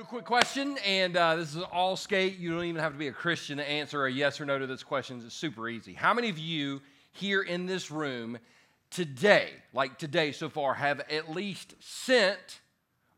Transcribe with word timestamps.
Do 0.00 0.04
a 0.04 0.08
quick 0.08 0.24
question, 0.24 0.78
and 0.86 1.14
uh, 1.14 1.36
this 1.36 1.54
is 1.54 1.62
all 1.62 1.94
skate. 1.94 2.38
You 2.38 2.54
don't 2.54 2.64
even 2.64 2.80
have 2.80 2.92
to 2.92 2.98
be 2.98 3.08
a 3.08 3.12
Christian 3.12 3.58
to 3.58 3.68
answer 3.68 4.06
a 4.06 4.10
yes 4.10 4.40
or 4.40 4.46
no 4.46 4.58
to 4.58 4.66
this 4.66 4.82
question. 4.82 5.20
It's 5.22 5.34
super 5.34 5.68
easy. 5.68 5.92
How 5.92 6.14
many 6.14 6.30
of 6.30 6.38
you 6.38 6.80
here 7.12 7.42
in 7.42 7.66
this 7.66 7.90
room 7.90 8.38
today, 8.88 9.50
like 9.74 9.98
today 9.98 10.32
so 10.32 10.48
far, 10.48 10.72
have 10.72 11.00
at 11.10 11.30
least 11.30 11.74
sent 11.80 12.60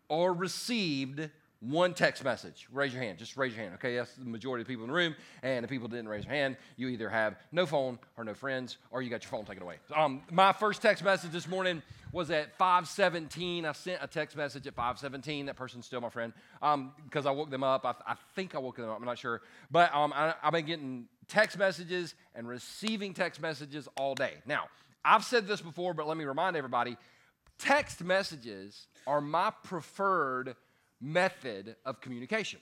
or 0.09 0.33
received 0.33 1.31
one 1.63 1.95
text 1.95 2.25
message. 2.25 2.67
Raise 2.73 2.93
your 2.93 3.03
hand. 3.03 3.19
Just 3.19 3.37
raise 3.37 3.55
your 3.55 3.63
hand. 3.63 3.75
Okay, 3.77 3.97
that's 3.97 4.15
the 4.15 4.25
majority 4.25 4.63
of 4.63 4.69
people 4.69 4.83
in 4.83 4.89
the 4.89 4.95
room. 4.95 5.15
And 5.43 5.63
the 5.63 5.69
people 5.69 5.87
didn't 5.87 6.09
raise 6.09 6.25
their 6.25 6.35
hand, 6.35 6.57
you 6.77 6.89
either 6.89 7.09
have 7.09 7.37
no 7.53 7.67
phone 7.67 7.99
or 8.17 8.25
no 8.25 8.35
friends, 8.35 8.79
or 8.91 9.01
you 9.01 9.11
got 9.11 9.23
your 9.23 9.31
phone 9.31 9.45
taken 9.45 9.63
away. 9.63 9.77
Um, 9.95 10.23
my 10.31 10.53
first 10.53 10.83
text 10.83 11.05
message 11.05 11.31
this 11.31 11.47
morning 11.47 11.83
was 12.11 12.31
at 12.31 12.59
5:17. 12.59 13.65
I 13.65 13.73
sent 13.73 14.03
a 14.03 14.07
text 14.07 14.37
message 14.37 14.67
at 14.67 14.75
5:17. 14.75 15.47
That 15.47 15.57
person's 15.57 15.87
still 15.87 16.01
my 16.01 16.11
friend 16.11 16.33
because 16.61 17.27
um, 17.27 17.29
I 17.29 17.31
woke 17.31 17.51
them 17.51 17.63
up. 17.63 17.87
I, 17.87 17.95
I, 18.13 18.17
think 18.35 18.55
I 18.55 18.59
woke 18.59 18.77
them 18.77 18.91
up. 18.91 18.99
I'm 18.99 19.05
not 19.05 19.19
sure, 19.19 19.41
but 19.71 19.95
um, 19.95 20.13
I, 20.15 20.35
I've 20.43 20.53
been 20.53 20.67
getting 20.67 21.07
text 21.29 21.59
messages 21.59 22.15
and 22.35 22.49
receiving 22.49 23.15
text 23.15 23.41
messages 23.41 23.89
all 23.97 24.15
day. 24.15 24.35
Now, 24.47 24.65
I've 25.05 25.25
said 25.25 25.47
this 25.47 25.61
before, 25.61 25.95
but 25.95 26.09
let 26.09 26.17
me 26.17 26.25
remind 26.25 26.57
everybody: 26.57 26.97
text 27.59 28.03
messages 28.03 28.89
are 29.07 29.21
my 29.21 29.53
preferred 29.63 30.57
method 31.03 31.77
of 31.85 32.01
communication. 32.01 32.61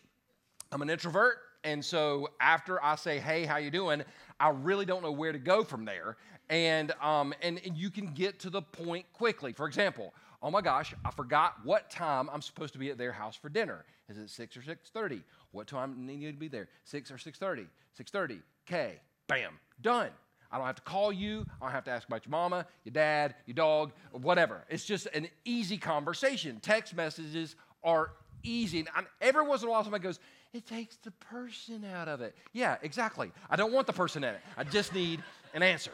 I'm 0.72 0.82
an 0.82 0.90
introvert, 0.90 1.38
and 1.62 1.84
so 1.84 2.30
after 2.40 2.82
I 2.82 2.96
say, 2.96 3.18
"Hey, 3.18 3.44
how 3.44 3.58
you 3.58 3.70
doing?" 3.70 4.02
I 4.40 4.48
really 4.48 4.86
don't 4.86 5.02
know 5.02 5.12
where 5.12 5.32
to 5.32 5.38
go 5.38 5.62
from 5.62 5.84
there, 5.84 6.16
and 6.48 6.92
um, 7.02 7.34
and, 7.42 7.60
and 7.64 7.76
you 7.76 7.90
can 7.90 8.06
get 8.06 8.40
to 8.40 8.50
the 8.50 8.62
point 8.62 9.04
quickly. 9.12 9.52
For 9.52 9.66
example, 9.66 10.14
oh 10.42 10.50
my 10.50 10.62
gosh, 10.62 10.94
I 11.04 11.10
forgot 11.10 11.56
what 11.64 11.90
time 11.90 12.30
I'm 12.32 12.40
supposed 12.40 12.72
to 12.72 12.78
be 12.78 12.90
at 12.90 12.98
their 12.98 13.12
house 13.12 13.36
for 13.36 13.50
dinner. 13.50 13.84
Is 14.08 14.16
it 14.16 14.30
six 14.30 14.56
or 14.56 14.62
six 14.62 14.90
thirty? 14.90 15.22
What 15.52 15.66
time 15.66 16.06
do 16.06 16.12
you 16.12 16.32
to 16.32 16.38
be 16.38 16.48
there? 16.48 16.68
Six 16.84 17.10
or 17.10 17.18
six 17.18 17.38
thirty? 17.38 17.66
Six 17.92 18.10
thirty. 18.10 18.40
Okay, 18.66 19.00
bam, 19.28 19.58
done. 19.82 20.10
I 20.52 20.56
don't 20.58 20.66
have 20.66 20.76
to 20.76 20.82
call 20.82 21.12
you. 21.12 21.44
I 21.60 21.66
don't 21.66 21.72
have 21.72 21.84
to 21.84 21.90
ask 21.92 22.08
about 22.08 22.26
your 22.26 22.30
mama, 22.30 22.66
your 22.84 22.92
dad, 22.92 23.36
your 23.46 23.54
dog, 23.54 23.92
whatever. 24.12 24.64
It's 24.68 24.84
just 24.84 25.06
an 25.14 25.28
easy 25.44 25.78
conversation. 25.78 26.58
Text 26.60 26.94
messages 26.96 27.54
are 27.84 28.12
easy. 28.42 28.84
And 28.96 29.06
every 29.20 29.46
once 29.46 29.62
in 29.62 29.68
a 29.68 29.70
while, 29.70 29.82
somebody 29.82 30.02
goes, 30.02 30.18
it 30.52 30.66
takes 30.66 30.96
the 30.96 31.10
person 31.12 31.84
out 31.84 32.08
of 32.08 32.20
it. 32.20 32.34
Yeah, 32.52 32.76
exactly. 32.82 33.30
I 33.48 33.56
don't 33.56 33.72
want 33.72 33.86
the 33.86 33.92
person 33.92 34.24
in 34.24 34.34
it. 34.34 34.40
I 34.56 34.64
just 34.64 34.94
need 34.94 35.22
an 35.54 35.62
answer. 35.62 35.92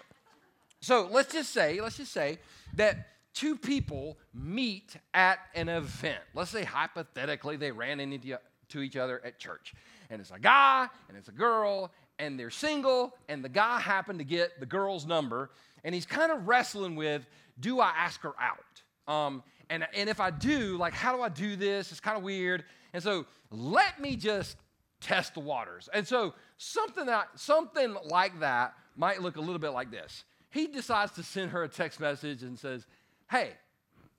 So 0.80 1.08
let's 1.10 1.32
just 1.32 1.52
say, 1.52 1.80
let's 1.80 1.96
just 1.96 2.12
say 2.12 2.38
that 2.74 3.08
two 3.34 3.56
people 3.56 4.16
meet 4.32 4.96
at 5.12 5.38
an 5.54 5.68
event. 5.68 6.20
Let's 6.34 6.50
say 6.50 6.64
hypothetically 6.64 7.56
they 7.56 7.70
ran 7.70 8.00
into 8.00 8.38
to 8.68 8.80
each 8.80 8.96
other 8.96 9.20
at 9.24 9.38
church. 9.38 9.74
And 10.10 10.20
it's 10.20 10.30
a 10.30 10.38
guy 10.38 10.88
and 11.08 11.16
it's 11.16 11.28
a 11.28 11.32
girl 11.32 11.92
and 12.18 12.38
they're 12.38 12.50
single 12.50 13.14
and 13.28 13.44
the 13.44 13.48
guy 13.48 13.78
happened 13.78 14.20
to 14.20 14.24
get 14.24 14.58
the 14.58 14.66
girl's 14.66 15.06
number 15.06 15.50
and 15.84 15.94
he's 15.94 16.06
kind 16.06 16.32
of 16.32 16.48
wrestling 16.48 16.96
with 16.96 17.26
do 17.58 17.80
I 17.80 17.92
ask 17.96 18.20
her 18.22 18.32
out? 18.40 19.12
Um, 19.12 19.42
and, 19.68 19.86
and 19.94 20.08
if 20.08 20.20
I 20.20 20.30
do, 20.30 20.76
like, 20.76 20.92
how 20.92 21.16
do 21.16 21.22
I 21.22 21.28
do 21.28 21.56
this? 21.56 21.90
It's 21.90 22.00
kind 22.00 22.16
of 22.16 22.22
weird. 22.22 22.64
And 22.92 23.02
so 23.02 23.26
let 23.50 24.00
me 24.00 24.16
just 24.16 24.56
test 25.00 25.34
the 25.34 25.40
waters. 25.40 25.88
And 25.92 26.06
so 26.06 26.34
something 26.56 27.06
that 27.06 27.28
something 27.36 27.96
like 28.04 28.40
that 28.40 28.74
might 28.96 29.20
look 29.22 29.36
a 29.36 29.40
little 29.40 29.58
bit 29.58 29.70
like 29.70 29.90
this. 29.90 30.24
He 30.50 30.66
decides 30.66 31.12
to 31.12 31.22
send 31.22 31.50
her 31.50 31.64
a 31.64 31.68
text 31.68 32.00
message 32.00 32.42
and 32.42 32.58
says, 32.58 32.86
Hey, 33.30 33.50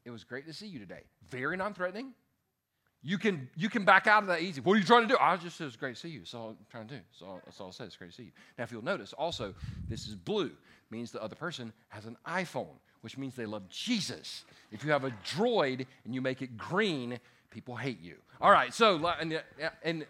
it 0.06 0.12
was 0.12 0.24
great 0.24 0.46
to 0.48 0.54
see 0.54 0.68
you 0.68 0.80
today. 0.80 1.02
Very 1.30 1.58
non-threatening. 1.58 2.14
You 3.04 3.18
can 3.18 3.50
you 3.56 3.70
can 3.70 3.86
back 3.86 4.08
out 4.08 4.24
of 4.24 4.28
that 4.28 4.42
easy. 4.42 4.60
What 4.60 4.74
are 4.74 4.80
you 4.80 4.86
trying 4.86 5.04
to 5.04 5.08
do? 5.08 5.18
I 5.20 5.38
just 5.38 5.58
said 5.58 5.68
it's 5.68 5.76
great 5.76 5.96
to 5.96 6.02
see 6.02 6.10
you. 6.10 6.20
That's 6.20 6.34
all 6.34 6.50
I'm 6.50 6.58
trying 6.70 6.88
to 6.88 6.96
do. 6.96 7.02
That's 7.12 7.22
all, 7.22 7.42
that's 7.46 7.62
all 7.62 7.68
I 7.68 7.72
said. 7.72 7.88
It's 7.88 7.96
great 7.96 8.12
to 8.12 8.16
see 8.16 8.24
you. 8.24 8.32
Now, 8.58 8.66
if 8.66 8.72
you'll 8.72 8.84
notice, 8.84 9.14
also 9.14 9.54
this 9.88 10.08
is 10.08 10.16
blue 10.16 10.52
means 10.90 11.12
the 11.12 11.22
other 11.22 11.36
person 11.36 11.72
has 11.90 12.06
an 12.06 12.18
iPhone 12.28 12.76
which 13.02 13.18
means 13.18 13.36
they 13.36 13.46
love 13.46 13.68
Jesus. 13.70 14.44
If 14.72 14.84
you 14.84 14.92
have 14.92 15.04
a 15.04 15.12
droid 15.26 15.86
and 16.06 16.14
you 16.14 16.22
make 16.22 16.42
it 16.42 16.58
green, 16.58 17.20
people 17.52 17.76
hate 17.76 18.02
you. 18.02 18.16
All 18.42 18.52
right, 18.52 18.74
so, 18.74 19.06
and, 19.20 19.42
and 19.84 20.06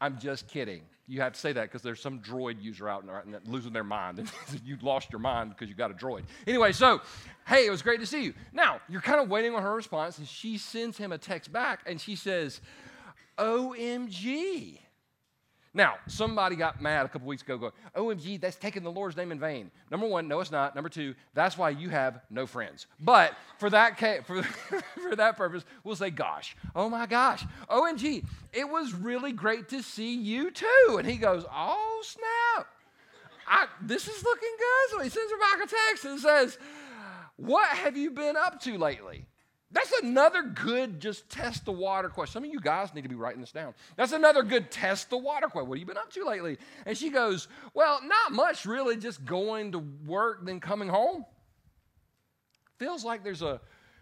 I'm 0.00 0.18
just 0.18 0.48
kidding. 0.48 0.82
You 1.06 1.20
have 1.22 1.32
to 1.32 1.40
say 1.40 1.52
that 1.52 1.62
because 1.62 1.82
there's 1.82 2.00
some 2.00 2.20
droid 2.20 2.62
user 2.62 2.88
out 2.88 3.02
and 3.04 3.36
losing 3.46 3.72
their 3.72 3.84
mind. 3.84 4.18
And 4.18 4.30
you 4.64 4.76
lost 4.82 5.10
your 5.10 5.20
mind 5.20 5.50
because 5.50 5.68
you 5.68 5.74
got 5.74 5.90
a 5.90 5.94
droid. 5.94 6.24
Anyway, 6.46 6.72
so, 6.72 7.00
hey, 7.46 7.66
it 7.66 7.70
was 7.70 7.82
great 7.82 8.00
to 8.00 8.06
see 8.06 8.24
you. 8.24 8.34
Now, 8.52 8.80
you're 8.88 9.00
kind 9.00 9.20
of 9.20 9.28
waiting 9.28 9.54
on 9.54 9.62
her 9.62 9.74
response, 9.74 10.18
and 10.18 10.28
she 10.28 10.58
sends 10.58 10.98
him 10.98 11.12
a 11.12 11.18
text 11.18 11.52
back, 11.52 11.80
and 11.86 12.00
she 12.00 12.14
says, 12.14 12.60
OMG. 13.38 14.80
Now, 15.74 15.96
somebody 16.06 16.56
got 16.56 16.80
mad 16.80 17.06
a 17.06 17.08
couple 17.08 17.28
weeks 17.28 17.42
ago 17.42 17.58
going, 17.58 17.72
oh, 17.94 18.06
OMG, 18.06 18.40
that's 18.40 18.56
taking 18.56 18.82
the 18.82 18.90
Lord's 18.90 19.16
name 19.16 19.32
in 19.32 19.38
vain. 19.38 19.70
Number 19.90 20.06
one, 20.06 20.26
no, 20.26 20.40
it's 20.40 20.50
not. 20.50 20.74
Number 20.74 20.88
two, 20.88 21.14
that's 21.34 21.58
why 21.58 21.70
you 21.70 21.90
have 21.90 22.20
no 22.30 22.46
friends. 22.46 22.86
But 23.00 23.34
for 23.58 23.70
that, 23.70 23.98
ca- 23.98 24.22
for, 24.26 24.42
for 24.42 25.16
that 25.16 25.36
purpose, 25.36 25.64
we'll 25.84 25.96
say, 25.96 26.10
gosh, 26.10 26.56
oh 26.74 26.88
my 26.88 27.06
gosh, 27.06 27.44
oh, 27.68 27.82
OMG, 27.82 28.24
it 28.52 28.68
was 28.68 28.94
really 28.94 29.32
great 29.32 29.68
to 29.68 29.82
see 29.82 30.14
you 30.14 30.50
too. 30.50 30.96
And 30.98 31.06
he 31.06 31.16
goes, 31.16 31.44
oh 31.52 32.02
snap, 32.04 32.66
I, 33.46 33.66
this 33.82 34.08
is 34.08 34.22
looking 34.24 34.56
good. 34.58 34.90
So 34.96 35.02
he 35.02 35.10
sends 35.10 35.32
her 35.32 35.38
back 35.38 35.64
a 35.64 35.68
text 35.68 36.04
and 36.04 36.20
says, 36.20 36.58
what 37.36 37.68
have 37.68 37.96
you 37.96 38.10
been 38.10 38.36
up 38.36 38.60
to 38.62 38.76
lately? 38.78 39.26
That's 39.70 39.92
another 40.02 40.42
good 40.42 40.98
just 40.98 41.28
test 41.28 41.66
the 41.66 41.72
water 41.72 42.08
question. 42.08 42.32
Some 42.32 42.44
of 42.44 42.50
you 42.50 42.60
guys 42.60 42.94
need 42.94 43.02
to 43.02 43.08
be 43.08 43.14
writing 43.14 43.40
this 43.40 43.52
down. 43.52 43.74
That's 43.96 44.12
another 44.12 44.42
good 44.42 44.70
test 44.70 45.10
the 45.10 45.18
water 45.18 45.48
question. 45.48 45.68
What 45.68 45.76
have 45.76 45.80
you 45.80 45.86
been 45.86 45.98
up 45.98 46.10
to 46.12 46.24
lately? 46.24 46.56
And 46.86 46.96
she 46.96 47.10
goes, 47.10 47.48
Well, 47.74 48.00
not 48.02 48.32
much 48.32 48.64
really, 48.64 48.96
just 48.96 49.24
going 49.26 49.72
to 49.72 49.78
work, 50.06 50.44
then 50.44 50.60
coming 50.60 50.88
home. 50.88 51.26
Feels 52.78 53.04
like 53.04 53.22
there's 53.22 53.42
a 53.42 53.60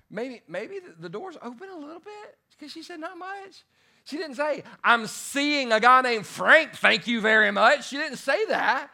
maybe 0.09 0.43
maybe 0.47 0.79
the 1.01 1.09
door's 1.09 1.37
open 1.43 1.69
a 1.69 1.79
little 1.79 2.01
bit 2.01 2.37
because 2.51 2.71
she 2.71 2.83
said 2.83 3.01
not 3.01 3.19
much. 3.19 3.65
She 4.05 4.17
didn't 4.17 4.37
say, 4.37 4.63
I'm 4.85 5.09
seeing 5.09 5.73
a 5.73 5.81
guy 5.81 6.01
named 6.01 6.27
Frank, 6.27 6.77
thank 6.77 7.09
you 7.09 7.21
very 7.21 7.51
much. 7.51 7.89
She 7.89 7.97
didn't 7.97 8.19
say 8.19 8.45
that. 8.47 8.89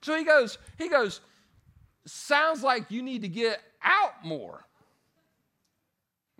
So 0.00 0.16
he 0.16 0.24
goes, 0.24 0.56
he 0.78 0.88
goes, 0.88 1.20
sounds 2.06 2.62
like 2.62 2.90
you 2.90 3.02
need 3.02 3.22
to 3.22 3.28
get 3.28 3.60
out 3.82 4.24
more. 4.24 4.64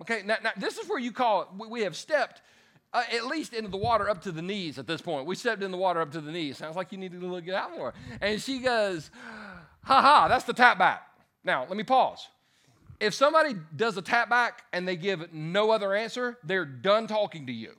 Okay, 0.00 0.22
now, 0.24 0.36
now 0.42 0.50
this 0.56 0.78
is 0.78 0.88
where 0.88 0.98
you 0.98 1.12
call 1.12 1.42
it, 1.42 1.48
we 1.70 1.82
have 1.82 1.96
stepped 1.96 2.42
uh, 2.92 3.02
at 3.12 3.26
least 3.26 3.52
into 3.52 3.70
the 3.70 3.76
water 3.76 4.08
up 4.08 4.22
to 4.22 4.32
the 4.32 4.42
knees 4.42 4.78
at 4.78 4.86
this 4.86 5.00
point. 5.00 5.26
We 5.26 5.34
stepped 5.34 5.62
in 5.62 5.70
the 5.70 5.76
water 5.76 6.00
up 6.00 6.12
to 6.12 6.20
the 6.20 6.30
knees. 6.30 6.58
Sounds 6.58 6.76
like 6.76 6.92
you 6.92 6.98
need 6.98 7.12
to 7.12 7.18
look 7.26 7.44
get 7.44 7.54
out 7.54 7.72
more. 7.72 7.92
And 8.20 8.40
she 8.40 8.60
goes, 8.60 9.10
ha 9.82 10.00
ha, 10.00 10.28
that's 10.28 10.44
the 10.44 10.52
tap 10.52 10.78
back. 10.78 11.02
Now, 11.42 11.66
let 11.68 11.76
me 11.76 11.82
pause. 11.82 12.28
If 13.00 13.12
somebody 13.12 13.56
does 13.76 13.96
a 13.96 14.02
tap 14.02 14.30
back 14.30 14.62
and 14.72 14.86
they 14.86 14.96
give 14.96 15.32
no 15.32 15.72
other 15.72 15.94
answer, 15.94 16.38
they're 16.44 16.64
done 16.64 17.08
talking 17.08 17.46
to 17.46 17.52
you. 17.52 17.72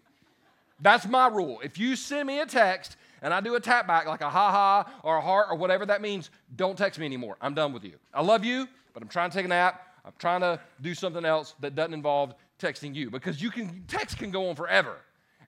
That's 0.81 1.07
my 1.07 1.27
rule. 1.27 1.61
If 1.63 1.79
you 1.79 1.95
send 1.95 2.27
me 2.27 2.41
a 2.41 2.45
text 2.45 2.97
and 3.21 3.33
I 3.33 3.39
do 3.39 3.55
a 3.55 3.59
tap 3.61 3.87
back 3.87 4.07
like 4.07 4.21
a 4.21 4.29
ha 4.29 4.51
ha 4.51 4.99
or 5.03 5.17
a 5.17 5.21
heart 5.21 5.47
or 5.49 5.55
whatever 5.55 5.85
that 5.85 6.01
means, 6.01 6.29
don't 6.57 6.77
text 6.77 6.99
me 6.99 7.05
anymore. 7.05 7.37
I'm 7.39 7.53
done 7.53 7.71
with 7.71 7.85
you. 7.85 7.95
I 8.13 8.21
love 8.21 8.43
you, 8.43 8.67
but 8.93 9.01
I'm 9.01 9.09
trying 9.09 9.29
to 9.29 9.37
take 9.37 9.45
a 9.45 9.49
nap. 9.49 9.81
I'm 10.05 10.13
trying 10.19 10.41
to 10.41 10.59
do 10.81 10.93
something 10.93 11.25
else 11.25 11.55
that 11.61 11.75
doesn't 11.75 11.93
involve 11.93 12.35
texting 12.59 12.93
you 12.93 13.09
because 13.09 13.41
you 13.41 13.49
can 13.49 13.83
text 13.87 14.17
can 14.17 14.31
go 14.31 14.49
on 14.49 14.55
forever. 14.55 14.97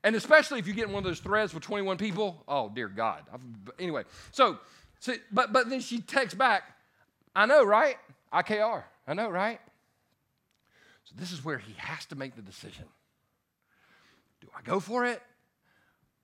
And 0.03 0.15
especially 0.15 0.59
if 0.59 0.67
you 0.67 0.73
get 0.73 0.87
in 0.87 0.93
one 0.93 1.03
of 1.03 1.05
those 1.05 1.19
threads 1.19 1.53
with 1.53 1.63
21 1.63 1.97
people, 1.97 2.43
oh 2.47 2.69
dear 2.73 2.87
God. 2.87 3.23
I've, 3.31 3.41
anyway, 3.79 4.03
so, 4.31 4.57
so 4.99 5.13
but 5.31 5.53
but 5.53 5.69
then 5.69 5.79
she 5.79 6.01
texts 6.01 6.37
back, 6.37 6.63
I 7.35 7.45
know, 7.45 7.63
right? 7.63 7.97
IKR. 8.33 8.83
I 9.07 9.13
know, 9.13 9.29
right? 9.29 9.59
So 11.05 11.15
this 11.17 11.31
is 11.31 11.45
where 11.45 11.57
he 11.57 11.73
has 11.77 12.05
to 12.07 12.15
make 12.15 12.35
the 12.35 12.41
decision. 12.41 12.85
Do 14.41 14.47
I 14.57 14.61
go 14.61 14.79
for 14.79 15.05
it 15.05 15.21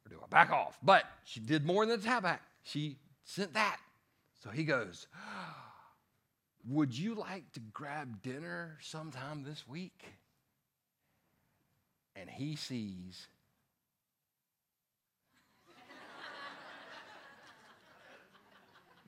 or 0.06 0.09
do 0.09 0.19
I 0.24 0.27
back 0.27 0.51
off? 0.51 0.77
But 0.83 1.06
she 1.24 1.39
did 1.39 1.65
more 1.65 1.85
than 1.85 2.00
a 2.00 2.01
tap 2.01 2.24
back. 2.24 2.41
She 2.63 2.97
sent 3.24 3.53
that. 3.53 3.77
So 4.44 4.50
he 4.50 4.63
goes, 4.63 5.07
would 6.68 6.98
you 6.98 7.15
like 7.15 7.51
to 7.54 7.60
grab 7.60 8.21
dinner 8.21 8.77
sometime 8.81 9.44
this 9.44 9.68
week? 9.68 10.04
And 12.15 12.30
he 12.30 12.56
sees 12.56 13.27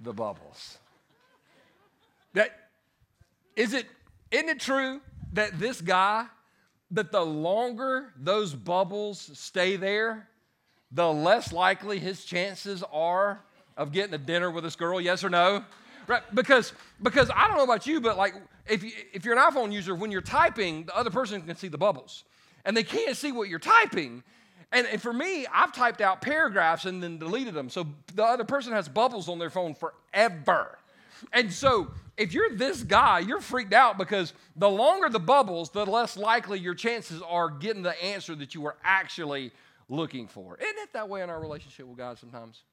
the 0.02 0.14
bubbles. 0.14 0.78
That 2.34 2.52
is 3.56 3.74
it 3.74 3.86
isn't 4.32 4.50
it 4.50 4.60
true 4.60 5.02
that 5.34 5.58
this 5.60 5.80
guy 5.80 6.26
that 6.92 7.12
the 7.12 7.22
longer 7.22 8.12
those 8.18 8.54
bubbles 8.54 9.30
stay 9.34 9.76
there, 9.76 10.28
the 10.92 11.12
less 11.12 11.54
likely 11.54 12.00
his 12.00 12.26
chances 12.26 12.84
are 12.92 13.42
of 13.78 13.92
getting 13.92 14.14
a 14.14 14.18
dinner 14.18 14.52
with 14.52 14.64
this 14.64 14.76
girl, 14.76 15.00
yes 15.00 15.24
or 15.24 15.30
no? 15.30 15.64
Right? 16.08 16.22
Because, 16.34 16.74
because 17.02 17.30
I 17.36 17.48
don't 17.48 17.58
know 17.58 17.64
about 17.64 17.88
you, 17.88 18.00
but 18.02 18.18
like 18.18 18.36
if, 18.68 18.84
you, 18.84 18.92
if 19.14 19.26
you're 19.26 19.38
an 19.38 19.52
iPhone 19.52 19.72
user, 19.72 19.96
when 19.96 20.12
you're 20.12 20.22
typing, 20.22 20.86
the 20.86 20.96
other 20.96 21.10
person 21.10 21.42
can 21.42 21.56
see 21.56 21.68
the 21.68 21.78
bubbles. 21.78 22.24
And 22.64 22.76
they 22.76 22.84
can't 22.84 23.16
see 23.16 23.32
what 23.32 23.50
you're 23.50 23.60
typing. 23.60 24.24
And, 24.72 24.88
and 24.88 25.02
for 25.02 25.14
me, 25.14 25.46
I've 25.54 25.74
typed 25.74 26.02
out 26.02 26.22
paragraphs 26.22 26.86
and 26.86 27.02
then 27.02 27.18
deleted 27.18 27.54
them. 27.54 27.70
So 27.70 27.88
the 28.14 28.24
other 28.24 28.44
person 28.44 28.74
has 28.74 28.90
bubbles 28.90 29.30
on 29.30 29.40
their 29.40 29.50
phone 29.50 29.76
forever. 29.76 30.78
And 31.32 31.52
so 31.52 31.92
if 32.18 32.34
you're 32.34 32.56
this 32.56 32.84
guy, 32.84 33.20
you're 33.20 33.42
freaked 33.42 33.74
out 33.74 33.98
because 33.98 34.34
the 34.56 34.70
longer 34.70 35.10
the 35.10 35.20
bubbles, 35.20 35.70
the 35.70 35.86
less 35.86 36.18
likely 36.18 36.60
your 36.60 36.76
chances 36.76 37.22
are 37.22 37.50
getting 37.50 37.84
the 37.84 38.02
answer 38.04 38.36
that 38.36 38.56
you 38.56 38.62
were 38.62 38.76
actually 38.84 39.52
looking 39.90 40.28
for. 40.28 40.58
Isn't 40.58 40.78
it 40.78 40.94
that 40.94 41.10
way 41.10 41.22
in 41.22 41.30
our 41.30 41.40
relationship 41.40 41.88
with 41.88 41.98
God 41.98 42.18
sometimes? 42.18 42.64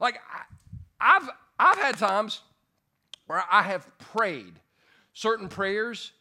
Like, 0.00 0.20
I, 0.32 0.42
I've, 1.00 1.28
I've 1.58 1.78
had 1.78 1.98
times 1.98 2.40
where 3.26 3.42
I 3.50 3.62
have 3.62 3.86
prayed 3.98 4.54
certain 5.12 5.48
prayers 5.48 6.12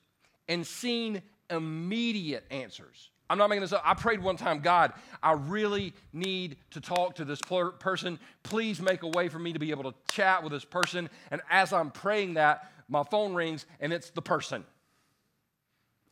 and 0.48 0.66
seen 0.66 1.22
immediate 1.50 2.46
answers. 2.52 3.10
I'm 3.30 3.38
not 3.38 3.50
making 3.50 3.62
this 3.62 3.74
up. 3.74 3.82
I 3.86 3.94
prayed 3.94 4.22
one 4.22 4.38
time, 4.38 4.60
God, 4.60 4.94
I 5.22 5.34
really 5.34 5.94
need 6.14 6.58
to 6.72 6.82
talk 6.82 7.16
to 7.16 7.26
this 7.26 7.42
person. 7.42 8.20
Please 8.44 8.82
make 8.82 9.04
a 9.04 9.08
way 9.08 9.28
for 9.28 9.40
me 9.40 9.52
to 9.54 9.60
be 9.60 9.72
able 9.72 9.92
to 9.92 9.94
chat 10.12 10.44
with 10.44 10.54
this 10.54 10.64
person. 10.64 11.10
And 11.30 11.42
as 11.50 11.74
I'm 11.74 11.92
praying 11.92 12.36
that, 12.36 12.72
my 12.88 13.04
phone 13.04 13.34
rings 13.34 13.66
and 13.82 13.92
it's 13.92 14.12
the 14.12 14.22
person. 14.22 14.64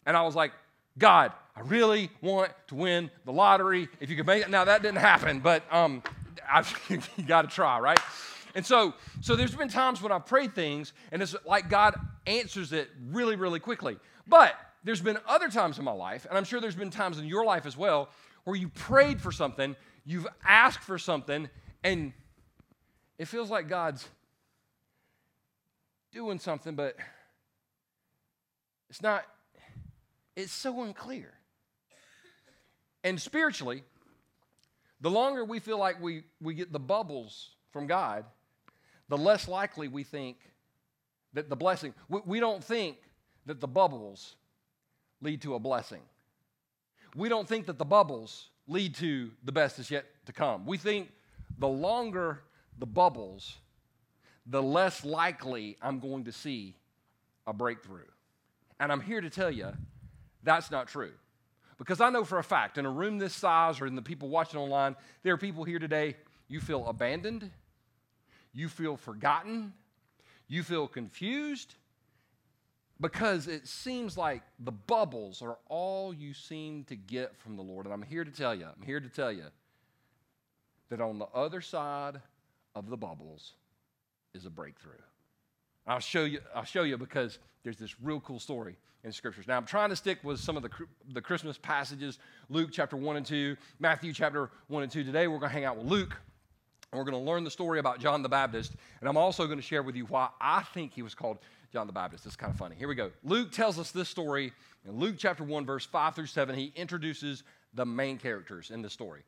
And 0.06 0.18
I 0.18 0.24
was 0.24 0.36
like, 0.36 0.52
God, 0.98 1.32
I 1.56 1.62
really 1.62 2.10
want 2.22 2.52
to 2.68 2.76
win 2.76 3.10
the 3.24 3.32
lottery. 3.32 3.88
If 4.00 4.10
you 4.10 4.18
could 4.18 4.28
make 4.28 4.44
it. 4.44 4.50
Now, 4.50 4.66
that 4.66 4.82
didn't 4.82 4.98
happen, 4.98 5.40
but 5.40 5.64
um, 5.72 6.04
you 6.90 7.24
got 7.26 7.44
to 7.44 7.48
try, 7.48 7.80
right? 7.80 8.00
And 8.56 8.66
so, 8.66 8.94
so 9.22 9.36
there's 9.36 9.54
been 9.54 9.68
times 9.68 10.02
when 10.02 10.12
I've 10.12 10.26
prayed 10.26 10.56
things 10.56 10.94
and 11.12 11.22
it's 11.22 11.36
like 11.46 11.70
God 11.70 11.96
answers 12.26 12.72
it 12.72 12.90
really, 13.10 13.36
really 13.36 13.60
quickly. 13.60 13.98
But 14.28 14.56
there's 14.86 15.02
been 15.02 15.18
other 15.28 15.50
times 15.50 15.78
in 15.78 15.84
my 15.84 15.92
life, 15.92 16.26
and 16.28 16.38
I'm 16.38 16.46
sure 16.46 16.62
there's 16.62 16.76
been 16.76 16.90
times 16.90 17.20
in 17.20 17.26
your 17.26 17.44
life 17.44 17.66
as 17.66 17.76
well, 17.76 18.10
where 18.46 18.56
you 18.56 18.70
prayed 18.70 19.20
for 19.20 19.32
something, 19.32 19.76
you've 20.06 20.28
asked 20.44 20.84
for 20.84 20.98
something, 20.98 21.50
and 21.84 22.14
it 23.18 23.28
feels 23.28 23.50
like 23.50 23.68
God's 23.68 24.08
doing 26.12 26.40
something, 26.40 26.76
but 26.76 26.96
it's 28.90 29.02
not, 29.02 29.26
it's 30.36 30.52
so 30.52 30.84
unclear. 30.84 31.34
And 33.04 33.20
spiritually, 33.20 33.84
the 35.02 35.10
longer 35.10 35.44
we 35.44 35.60
feel 35.60 35.78
like 35.78 36.02
we, 36.02 36.24
we 36.42 36.54
get 36.54 36.72
the 36.72 36.80
bubbles 36.80 37.56
from 37.72 37.88
God, 37.88 38.26
the 39.10 39.18
less 39.18 39.48
likely 39.48 39.88
we 39.88 40.04
think 40.04 40.38
that 41.34 41.50
the 41.50 41.56
blessing, 41.56 41.94
we, 42.10 42.22
we 42.26 42.40
don't 42.40 42.64
think 42.64 42.98
that 43.46 43.60
the 43.60 43.68
bubbles 43.68 44.36
lead 45.22 45.42
to 45.42 45.56
a 45.56 45.60
blessing. 45.60 46.02
We 47.16 47.30
don't 47.30 47.48
think 47.48 47.68
that 47.68 47.78
the 47.78 47.86
bubbles 47.86 48.50
lead 48.68 48.96
to 48.96 49.32
the 49.44 49.52
best 49.52 49.80
is 49.80 49.92
yet 49.92 50.06
to 50.26 50.34
come. 50.34 50.66
We 50.66 50.78
think 50.78 51.12
the 51.58 51.68
longer 51.68 52.42
the 52.78 52.86
bubbles, 52.86 53.58
the 54.46 54.62
less 54.62 55.06
likely 55.06 55.78
I'm 55.82 56.00
going 56.00 56.26
to 56.26 56.32
see 56.32 56.76
a 57.48 57.54
breakthrough. 57.54 58.08
And 58.80 58.92
I'm 58.92 59.02
here 59.02 59.22
to 59.22 59.30
tell 59.30 59.52
you 59.52 59.72
that's 60.44 60.72
not 60.72 60.88
true. 60.88 61.12
Because 61.78 62.00
I 62.00 62.10
know 62.10 62.24
for 62.24 62.40
a 62.40 62.44
fact, 62.44 62.78
in 62.78 62.86
a 62.86 62.90
room 62.90 63.18
this 63.18 63.34
size 63.34 63.82
or 63.82 63.88
in 63.88 63.96
the 63.96 64.02
people 64.02 64.30
watching 64.30 64.60
online, 64.60 64.96
there 65.24 65.34
are 65.34 65.38
people 65.38 65.64
here 65.64 65.80
today, 65.80 66.16
you 66.48 66.60
feel 66.60 66.88
abandoned, 66.88 67.52
you 68.56 68.70
feel 68.70 68.96
forgotten, 68.96 69.74
you 70.48 70.64
feel 70.64 70.88
confused, 70.88 71.76
because 73.02 73.48
it 73.48 73.68
seems 73.68 74.18
like 74.18 74.42
the 74.60 74.72
bubbles 74.72 75.42
are 75.42 75.58
all 75.68 76.14
you 76.14 76.34
seem 76.34 76.86
to 76.86 76.96
get 76.96 77.36
from 77.36 77.58
the 77.58 77.62
Lord. 77.62 77.86
And 77.86 77.94
I'm 77.94 78.02
here 78.02 78.24
to 78.24 78.32
tell 78.32 78.56
you, 78.56 78.66
I'm 78.66 78.86
here 78.86 79.02
to 79.02 79.10
tell 79.10 79.32
you 79.32 79.44
that 80.90 81.02
on 81.02 81.20
the 81.20 81.28
other 81.34 81.60
side 81.60 82.22
of 82.74 82.90
the 82.90 82.96
bubbles 82.96 83.54
is 84.34 84.46
a 84.46 84.50
breakthrough. 84.50 84.94
I'll 85.86 86.00
show 86.00 86.24
you, 86.24 86.40
I'll 86.56 86.64
show 86.64 86.84
you 86.84 86.98
because 86.98 87.38
there's 87.64 87.78
this 87.78 88.00
real 88.02 88.22
cool 88.22 88.40
story 88.40 88.78
in 89.04 89.12
scriptures. 89.12 89.48
Now, 89.48 89.58
I'm 89.58 89.66
trying 89.66 89.90
to 89.90 89.96
stick 89.96 90.20
with 90.24 90.40
some 90.40 90.56
of 90.56 90.64
the, 90.64 90.70
the 91.14 91.22
Christmas 91.22 91.58
passages 91.58 92.18
Luke 92.50 92.70
chapter 92.72 92.96
1 92.96 93.18
and 93.18 93.26
2, 93.26 93.58
Matthew 93.80 94.14
chapter 94.14 94.50
1 94.68 94.84
and 94.84 94.92
2. 94.92 95.04
Today, 95.04 95.28
we're 95.28 95.38
going 95.38 95.50
to 95.50 95.54
hang 95.54 95.66
out 95.66 95.78
with 95.78 95.86
Luke 95.86 96.18
and 96.96 97.00
we're 97.00 97.12
going 97.12 97.26
to 97.26 97.30
learn 97.30 97.44
the 97.44 97.52
story 97.52 97.80
about 97.80 98.00
John 98.00 98.24
the 98.24 98.30
Baptist. 98.30 98.74
And 99.02 99.10
I'm 99.10 99.18
also 99.18 99.48
going 99.48 99.58
to 99.58 99.64
share 99.64 99.84
with 99.84 99.98
you 99.98 100.06
why 100.06 100.30
I 100.40 100.64
think 100.74 100.94
he 100.94 101.02
was 101.02 101.14
called 101.14 101.40
John 101.74 101.88
the 101.88 101.94
Baptist. 101.94 102.26
It's 102.26 102.38
kind 102.38 102.54
of 102.54 102.58
funny. 102.58 102.78
Here 102.78 102.88
we 102.88 102.96
go. 102.96 103.12
Luke 103.22 103.52
tells 103.52 103.78
us 103.78 103.92
this 103.92 104.08
story 104.08 104.54
in 104.88 104.98
Luke 104.98 105.16
chapter 105.18 105.44
1, 105.44 105.66
verse 105.66 105.86
5 105.86 106.16
through 106.16 106.28
7. 106.28 106.56
He 106.56 106.72
introduces 106.74 107.44
the 107.74 107.86
main 107.86 108.18
characters 108.18 108.72
in 108.72 108.82
the 108.82 108.90
story. 108.90 109.24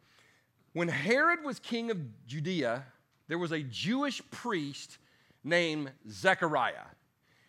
When 0.71 0.87
Herod 0.87 1.43
was 1.43 1.59
king 1.59 1.91
of 1.91 1.97
Judea, 2.25 2.85
there 3.27 3.37
was 3.37 3.51
a 3.51 3.59
Jewish 3.63 4.21
priest 4.31 4.97
named 5.43 5.91
Zechariah. 6.09 6.87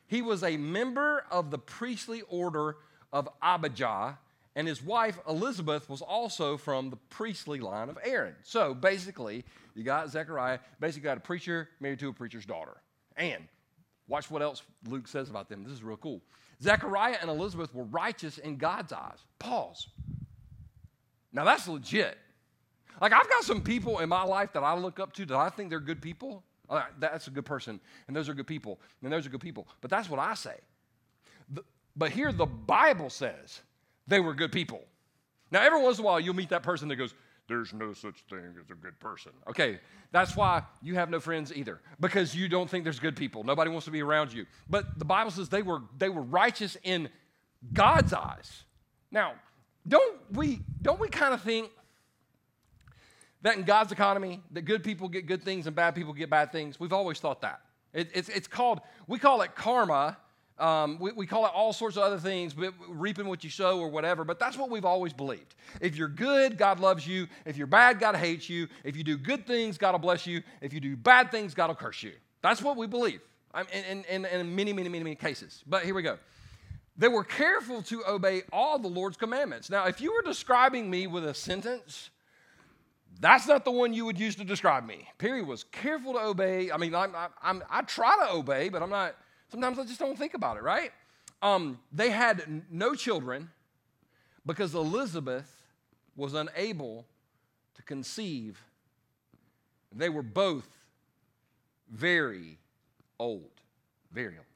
He 0.09 0.21
was 0.21 0.43
a 0.43 0.57
member 0.57 1.27
of 1.31 1.53
the 1.53 1.59
priestly 1.59 2.23
order 2.23 2.79
of 3.13 3.29
Abijah, 3.41 4.19
and 4.59 4.69
his 4.69 4.83
wife 4.83 5.19
Elizabeth 5.27 5.89
was 5.89 6.03
also 6.03 6.59
from 6.59 6.91
the 6.91 6.97
priestly 6.97 7.61
line 7.61 7.89
of 7.89 7.97
Aaron. 8.05 8.35
So 8.43 8.75
basically, 8.75 9.45
you 9.75 9.85
got 9.85 10.11
Zechariah, 10.11 10.59
basically 10.81 11.05
got 11.05 11.17
a 11.17 11.21
preacher 11.21 11.71
married 11.81 12.01
to 12.01 12.09
a 12.09 12.13
preacher's 12.13 12.45
daughter. 12.45 12.77
And 13.17 13.49
Watch 14.09 14.31
what 14.31 14.41
else 14.43 14.63
Luke 14.87 15.07
says 15.07 15.29
about 15.29 15.49
them. 15.49 15.63
This 15.63 15.73
is 15.73 15.83
real 15.83 15.99
cool. 15.99 16.23
Zechariah 16.63 17.19
and 17.21 17.31
Elizabeth 17.31 17.73
were 17.75 17.85
righteous 17.85 18.39
in 18.39 18.57
God's 18.57 18.93
eyes. 18.93 19.19
Pause. 19.39 19.89
Now 21.33 21.45
that's 21.45 21.69
legit. 21.69 22.17
Like 23.01 23.13
I've 23.13 23.29
got 23.29 23.45
some 23.45 23.63
people 23.63 23.99
in 23.99 24.09
my 24.09 24.25
life 24.25 24.55
that 24.55 24.65
I 24.65 24.75
look 24.75 24.99
up 24.99 25.13
to 25.15 25.27
that 25.27 25.37
I 25.37 25.51
think 25.51 25.69
they're 25.71 25.79
good 25.79 26.03
people. 26.03 26.43
That's 26.99 27.29
a 27.29 27.31
good 27.31 27.47
person, 27.47 27.81
and 28.09 28.17
those 28.17 28.29
are 28.29 28.35
good 28.35 28.47
people, 28.47 28.79
and 29.03 29.11
those 29.11 29.27
are 29.27 29.31
good 29.31 29.41
people. 29.41 29.67
But 29.81 29.91
that's 29.91 30.11
what 30.11 30.21
I 30.21 30.35
say. 30.35 30.57
but 31.97 32.11
here 32.11 32.33
the 32.33 32.45
Bible 32.45 33.09
says 33.09 33.61
they 34.09 34.21
were 34.21 34.35
good 34.35 34.51
people. 34.51 34.81
Now 35.51 35.63
every 35.63 35.81
once 35.81 35.99
in 35.99 36.05
a 36.05 36.07
while 36.07 36.19
you'll 36.19 36.35
meet 36.35 36.49
that 36.49 36.63
person 36.63 36.89
that 36.89 36.97
goes, 36.97 37.15
there's 37.49 37.73
no 37.73 37.93
such 37.95 38.25
thing 38.29 38.55
as 38.61 38.71
a 38.71 38.75
good 38.75 38.99
person. 39.01 39.33
Okay, 39.49 39.81
that's 40.13 40.37
why 40.37 40.63
you 40.83 40.95
have 40.97 41.09
no 41.09 41.19
friends 41.19 41.53
either, 41.55 41.81
because 41.99 42.35
you 42.35 42.49
don't 42.49 42.69
think 42.69 42.85
there's 42.85 43.01
good 43.01 43.17
people. 43.17 43.43
Nobody 43.43 43.71
wants 43.71 43.87
to 43.87 43.91
be 43.91 44.03
around 44.03 44.33
you. 44.33 44.45
But 44.69 44.99
the 44.99 45.07
Bible 45.07 45.31
says 45.31 45.49
they 45.49 45.63
were, 45.63 45.81
they 45.97 46.11
were 46.11 46.23
righteous 46.23 46.77
in 46.83 47.09
God's 47.73 48.13
eyes. 48.13 48.65
Now, 49.11 49.33
don't 49.87 50.19
we, 50.33 50.61
don't 50.83 51.01
we 51.01 51.09
kind 51.09 51.33
of 51.33 51.41
think 51.41 51.71
that 53.41 53.57
in 53.57 53.63
God's 53.63 53.93
economy, 53.93 54.43
that 54.51 54.63
good 54.63 54.85
people 54.85 55.09
get 55.09 55.27
good 55.27 55.43
things 55.43 55.67
and 55.67 55.75
bad 55.75 55.95
people 55.95 56.13
get 56.13 56.29
bad 56.29 56.53
things? 56.53 56.79
We've 56.79 56.93
always 56.93 57.19
thought 57.19 57.41
that. 57.41 57.61
It, 57.95 58.11
it's, 58.13 58.29
it's 58.29 58.47
called, 58.47 58.81
we 59.07 59.19
call 59.19 59.41
it 59.41 59.55
karma 59.55 60.19
um, 60.59 60.99
we, 60.99 61.13
we, 61.13 61.27
call 61.27 61.47
it 61.47 61.53
all 61.55 61.73
sorts 61.73 61.97
of 61.97 62.03
other 62.03 62.19
things, 62.19 62.53
but 62.53 62.75
reaping 62.89 63.29
what 63.29 63.45
you 63.45 63.51
sow 63.51 63.79
or 63.79 63.89
whatever, 63.89 64.25
but 64.25 64.39
that's 64.39 64.57
what 64.57 64.71
we've 64.71 64.85
always 64.85 65.13
believed. 65.13 65.55
If 65.81 65.97
you're 65.97 66.09
good, 66.09 66.59
God 66.59 66.81
loves 66.81 67.07
you. 67.07 67.29
If 67.45 67.57
you're 67.57 67.67
bad, 67.67 68.01
God 68.01 68.17
hates 68.17 68.49
you. 68.49 68.69
If 68.85 68.97
you 68.97 69.05
do 69.05 69.17
good 69.17 69.47
things, 69.47 69.79
God 69.79 69.93
will 69.93 70.01
bless 70.01 70.27
you. 70.27 70.43
If 70.61 70.73
you 70.73 70.81
do 70.81 70.97
bad 70.97 71.31
things, 71.31 71.55
God 71.55 71.69
will 71.69 71.77
curse 71.77 72.03
you. 72.03 72.13
That's 72.43 72.63
what 72.63 72.77
we 72.77 72.87
believe 72.87 73.21
in, 73.73 74.05
in, 74.05 74.25
in 74.25 74.55
many, 74.55 74.73
many, 74.73 74.89
many, 74.89 75.05
many 75.05 75.17
cases. 75.17 75.63
But 75.67 75.85
here 75.85 75.95
we 75.95 76.03
go. 76.03 76.19
They 76.97 77.09
were 77.09 77.25
careful 77.25 77.83
to 77.83 78.03
obey 78.09 78.43
all 78.53 78.79
the 78.79 78.89
Lord's 78.89 79.17
commandments. 79.17 79.71
Now, 79.71 79.87
if 79.87 80.01
you 80.01 80.13
were 80.13 80.23
describing 80.23 80.91
me 80.91 81.07
with 81.07 81.25
a 81.25 81.35
sentence, 81.35 82.11
that's 83.21 83.47
not 83.47 83.65
the 83.65 83.71
one 83.71 83.93
you 83.93 84.05
would 84.05 84.19
use 84.19 84.35
to 84.37 84.45
describe 84.45 84.85
me. 84.85 85.09
Perry 85.19 85.43
was 85.43 85.65
careful 85.65 86.15
to 86.15 86.21
obey. 86.21 86.71
I 86.73 86.77
mean, 86.77 86.95
I'm, 86.95 87.15
I'm, 87.43 87.63
I 87.71 87.83
try 87.83 88.17
to 88.27 88.33
obey, 88.33 88.69
but 88.69 88.83
I'm 88.83 88.91
not 88.91 89.15
Sometimes 89.51 89.79
I 89.79 89.85
just 89.85 89.99
don't 89.99 90.19
think 90.19 90.35
about 90.35 90.57
it, 90.57 90.63
right? 90.63 90.93
Um, 91.41 91.79
they 91.93 92.11
had 92.11 92.65
no 92.71 92.95
children 92.95 93.51
because 94.45 94.75
Elizabeth 94.75 95.51
was 96.17 96.35
unable 96.35 97.07
to 97.75 97.83
conceive. 97.83 98.61
They 99.95 100.09
were 100.09 100.23
both 100.23 100.69
very 101.91 102.59
old. 103.19 103.51
Very 104.13 104.37
old. 104.37 104.47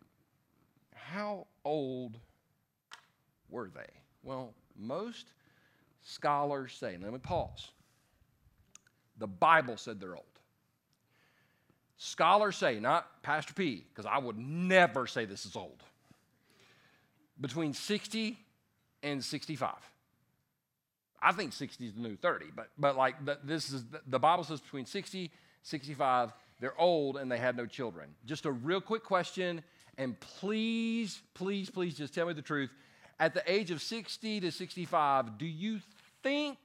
How 0.94 1.46
old 1.64 2.18
were 3.48 3.70
they? 3.74 3.90
Well, 4.22 4.54
most 4.76 5.26
scholars 6.02 6.72
say, 6.72 6.96
let 7.00 7.12
me 7.12 7.18
pause. 7.18 7.70
The 9.18 9.26
Bible 9.26 9.76
said 9.76 10.00
they're 10.00 10.16
old. 10.16 10.24
Scholars 12.04 12.56
say, 12.56 12.80
not 12.80 13.22
Pastor 13.22 13.54
P, 13.54 13.84
because 13.88 14.06
I 14.06 14.18
would 14.18 14.36
never 14.36 15.06
say 15.06 15.24
this 15.24 15.46
is 15.46 15.54
old, 15.54 15.84
between 17.40 17.74
60 17.74 18.36
and 19.04 19.22
65. 19.22 19.70
I 21.22 21.30
think 21.30 21.52
60 21.52 21.86
is 21.86 21.94
the 21.94 22.00
new 22.00 22.16
30, 22.16 22.46
but, 22.56 22.70
but 22.76 22.96
like 22.96 23.24
the, 23.24 23.38
this 23.44 23.72
is 23.72 23.84
the 24.04 24.18
Bible 24.18 24.42
says 24.42 24.60
between 24.60 24.84
60 24.84 25.30
65 25.62 26.32
they're 26.58 26.76
old 26.80 27.18
and 27.18 27.30
they 27.30 27.38
had 27.38 27.56
no 27.56 27.66
children. 27.66 28.08
Just 28.26 28.46
a 28.46 28.50
real 28.50 28.80
quick 28.80 29.04
question, 29.04 29.62
and 29.96 30.18
please, 30.18 31.22
please, 31.34 31.70
please 31.70 31.96
just 31.96 32.12
tell 32.12 32.26
me 32.26 32.32
the 32.32 32.42
truth. 32.42 32.70
At 33.20 33.32
the 33.32 33.48
age 33.48 33.70
of 33.70 33.80
60 33.80 34.40
to 34.40 34.50
65, 34.50 35.38
do 35.38 35.46
you 35.46 35.78
think 36.24 36.58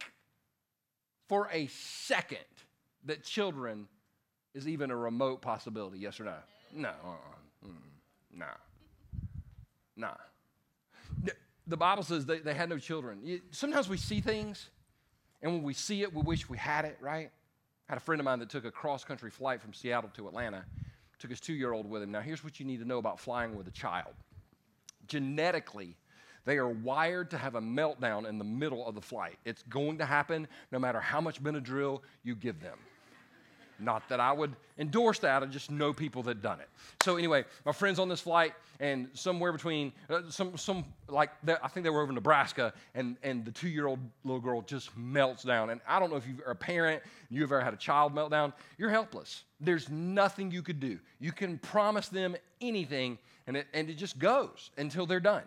for 1.29 1.48
a 1.51 1.67
second 1.67 2.39
that 3.06 3.24
children 3.24 3.88
is 4.58 4.68
even 4.68 4.92
a 4.92 4.96
remote 4.96 5.42
possibility? 5.42 6.00
Yes 6.00 6.20
or 6.20 6.26
no? 6.26 6.36
No. 6.74 6.90
Uh-uh. 6.90 7.68
Mm, 7.68 7.72
nah. 8.34 8.46
Nah. 9.96 10.14
The 11.66 11.78
Bible 11.78 12.04
says 12.04 12.26
they, 12.26 12.40
they 12.40 12.54
had 12.54 12.70
no 12.70 12.78
children. 12.78 13.42
Sometimes 13.52 13.90
we 13.90 13.98
see 13.98 14.22
things, 14.22 14.70
and 15.42 15.52
when 15.52 15.64
we 15.64 15.74
see 15.74 16.02
it, 16.02 16.14
we 16.14 16.22
wish 16.22 16.50
we 16.50 16.58
had 16.58 16.86
it, 16.86 16.98
right? 17.02 17.30
I 17.90 17.92
had 17.92 17.98
a 17.98 18.02
friend 18.02 18.22
of 18.22 18.26
mine 18.26 18.40
that 18.40 18.50
took 18.50 18.66
a 18.66 18.72
cross 18.72 19.04
country 19.04 19.30
flight 19.30 19.62
from 19.62 19.74
Seattle 19.74 20.10
to 20.16 20.28
Atlanta, 20.28 20.64
took 21.20 21.30
his 21.30 21.42
two 21.42 21.54
year 21.54 21.74
old 21.74 21.90
with 21.90 22.04
him. 22.04 22.12
Now, 22.12 22.22
here's 22.22 22.44
what 22.44 22.60
you 22.60 22.66
need 22.66 22.80
to 22.80 22.86
know 22.86 23.00
about 23.00 23.20
flying 23.20 23.56
with 23.56 23.68
a 23.68 23.72
child 23.72 24.14
genetically, 25.08 25.96
they 26.46 26.58
are 26.58 26.70
wired 26.70 27.32
to 27.32 27.38
have 27.38 27.56
a 27.56 27.62
meltdown 27.62 28.28
in 28.28 28.38
the 28.38 28.44
middle 28.44 28.86
of 28.88 28.96
the 28.96 29.02
flight. 29.02 29.38
It's 29.46 29.64
going 29.64 29.98
to 29.98 30.06
happen 30.06 30.48
no 30.72 30.80
matter 30.80 31.00
how 31.00 31.20
much 31.20 31.44
Benadryl 31.44 32.02
you 32.24 32.36
give 32.36 32.62
them. 32.62 32.78
Not 33.80 34.08
that 34.10 34.20
I 34.20 34.32
would 34.32 34.56
endorse 34.78 35.20
that, 35.20 35.44
I 35.44 35.46
just 35.46 35.72
know 35.72 35.94
people 35.94 36.24
that 36.24 36.42
done 36.42 36.60
it. 36.60 36.70
So 37.02 37.18
anyway, 37.18 37.46
my 37.66 37.72
friends 37.72 38.00
on 38.00 38.10
this 38.10 38.22
flight, 38.22 38.54
and 38.80 39.10
somewhere 39.14 39.52
between 39.52 39.92
uh, 40.10 40.22
some 40.30 40.58
some 40.58 40.86
like 41.08 41.32
I 41.48 41.68
think 41.68 41.84
they 41.84 41.90
were 41.90 42.02
over 42.02 42.12
Nebraska, 42.12 42.74
and 42.96 43.18
and 43.24 43.46
the 43.46 43.52
two 43.52 43.70
year 43.70 43.88
old 43.88 44.00
little 44.24 44.40
girl 44.40 44.62
just 44.62 44.96
melts 44.98 45.44
down. 45.44 45.70
And 45.70 45.82
I 45.88 46.00
don't 46.00 46.10
know 46.10 46.18
if 46.18 46.28
you're 46.28 46.52
a 46.52 46.56
parent, 46.56 47.04
you've 47.30 47.52
ever 47.52 47.62
had 47.62 47.74
a 47.74 47.78
child 47.78 48.14
meltdown. 48.14 48.54
You're 48.78 48.90
helpless. 48.90 49.44
There's 49.60 49.90
nothing 49.90 50.52
you 50.52 50.62
could 50.62 50.80
do. 50.80 51.00
You 51.20 51.32
can 51.32 51.58
promise 51.58 52.10
them 52.10 52.36
anything, 52.62 53.18
and 53.48 53.58
it 53.58 53.68
and 53.74 53.90
it 53.90 53.96
just 53.96 54.20
goes 54.20 54.72
until 54.78 55.06
they're 55.06 55.20
done. 55.20 55.44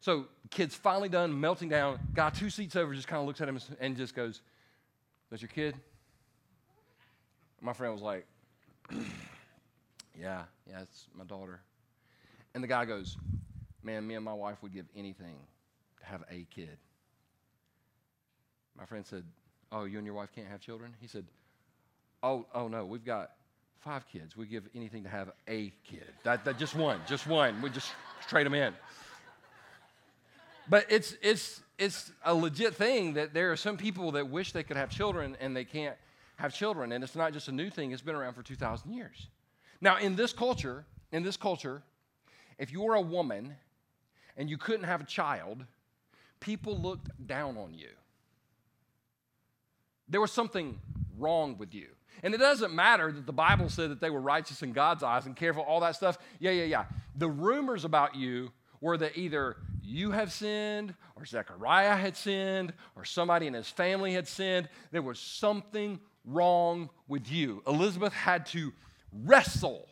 So 0.00 0.26
kid's 0.50 0.74
finally 0.74 1.08
done 1.08 1.38
melting 1.40 1.68
down. 1.68 1.98
Guy 2.14 2.30
two 2.30 2.50
seats 2.50 2.76
over 2.76 2.94
just 2.94 3.08
kind 3.08 3.20
of 3.20 3.26
looks 3.26 3.40
at 3.40 3.48
him 3.48 3.58
and 3.80 3.96
just 3.96 4.14
goes, 4.14 4.40
"That's 5.30 5.42
your 5.42 5.48
kid." 5.48 5.74
My 7.60 7.72
friend 7.72 7.92
was 7.92 8.02
like, 8.02 8.26
Yeah, 10.18 10.42
yeah, 10.68 10.80
it's 10.80 11.06
my 11.14 11.24
daughter. 11.24 11.60
And 12.54 12.64
the 12.64 12.68
guy 12.68 12.84
goes, 12.84 13.16
Man, 13.82 14.06
me 14.06 14.14
and 14.14 14.24
my 14.24 14.32
wife 14.32 14.62
would 14.62 14.72
give 14.72 14.86
anything 14.96 15.36
to 16.00 16.06
have 16.06 16.22
a 16.30 16.46
kid. 16.54 16.78
My 18.76 18.84
friend 18.84 19.06
said, 19.06 19.24
Oh, 19.70 19.84
you 19.84 19.98
and 19.98 20.06
your 20.06 20.14
wife 20.14 20.30
can't 20.34 20.48
have 20.48 20.60
children? 20.60 20.94
He 21.00 21.06
said, 21.06 21.24
Oh, 22.22 22.46
oh 22.54 22.68
no, 22.68 22.84
we've 22.84 23.04
got 23.04 23.32
five 23.80 24.08
kids. 24.08 24.36
We 24.36 24.46
give 24.46 24.64
anything 24.74 25.02
to 25.04 25.08
have 25.08 25.30
a 25.46 25.72
kid. 25.84 26.12
That, 26.24 26.44
that 26.44 26.58
just 26.58 26.74
one, 26.74 27.00
just 27.06 27.26
one. 27.26 27.60
We 27.62 27.70
just 27.70 27.90
trade 28.28 28.46
them 28.46 28.54
in. 28.54 28.74
But 30.68 30.86
it's 30.88 31.14
it's 31.22 31.60
it's 31.78 32.10
a 32.24 32.34
legit 32.34 32.74
thing 32.74 33.14
that 33.14 33.32
there 33.32 33.52
are 33.52 33.56
some 33.56 33.76
people 33.76 34.12
that 34.12 34.28
wish 34.28 34.50
they 34.50 34.64
could 34.64 34.76
have 34.76 34.90
children 34.90 35.36
and 35.40 35.54
they 35.54 35.64
can't 35.64 35.96
have 36.36 36.54
children. 36.54 36.92
And 36.92 37.02
it's 37.02 37.16
not 37.16 37.32
just 37.32 37.48
a 37.48 37.52
new 37.52 37.70
thing, 37.70 37.92
it's 37.92 38.02
been 38.02 38.14
around 38.14 38.34
for 38.34 38.42
2,000 38.42 38.92
years. 38.92 39.26
Now, 39.80 39.98
in 39.98 40.16
this 40.16 40.32
culture, 40.32 40.84
in 41.12 41.22
this 41.22 41.36
culture, 41.36 41.82
if 42.58 42.72
you 42.72 42.80
were 42.80 42.94
a 42.94 43.00
woman 43.00 43.56
and 44.36 44.48
you 44.48 44.56
couldn't 44.56 44.84
have 44.84 45.00
a 45.00 45.04
child, 45.04 45.64
people 46.40 46.78
looked 46.78 47.08
down 47.26 47.56
on 47.56 47.74
you. 47.74 47.88
There 50.08 50.20
was 50.20 50.32
something 50.32 50.78
wrong 51.18 51.58
with 51.58 51.74
you. 51.74 51.88
And 52.22 52.34
it 52.34 52.38
doesn't 52.38 52.74
matter 52.74 53.12
that 53.12 53.26
the 53.26 53.32
Bible 53.32 53.68
said 53.68 53.90
that 53.90 54.00
they 54.00 54.08
were 54.08 54.20
righteous 54.20 54.62
in 54.62 54.72
God's 54.72 55.02
eyes 55.02 55.26
and 55.26 55.36
careful, 55.36 55.62
all 55.62 55.80
that 55.80 55.96
stuff. 55.96 56.18
Yeah, 56.38 56.52
yeah, 56.52 56.64
yeah. 56.64 56.84
The 57.16 57.28
rumors 57.28 57.84
about 57.84 58.14
you 58.14 58.52
were 58.80 58.96
that 58.98 59.16
either 59.18 59.56
you 59.82 60.12
have 60.12 60.32
sinned, 60.32 60.94
or 61.14 61.24
Zechariah 61.24 61.96
had 61.96 62.16
sinned, 62.16 62.72
or 62.94 63.04
somebody 63.04 63.46
in 63.46 63.54
his 63.54 63.68
family 63.68 64.12
had 64.14 64.26
sinned. 64.28 64.68
There 64.92 65.02
was 65.02 65.18
something 65.18 66.00
wrong 66.26 66.90
with 67.08 67.30
you. 67.30 67.62
Elizabeth 67.66 68.12
had 68.12 68.46
to 68.46 68.72
wrestle 69.24 69.88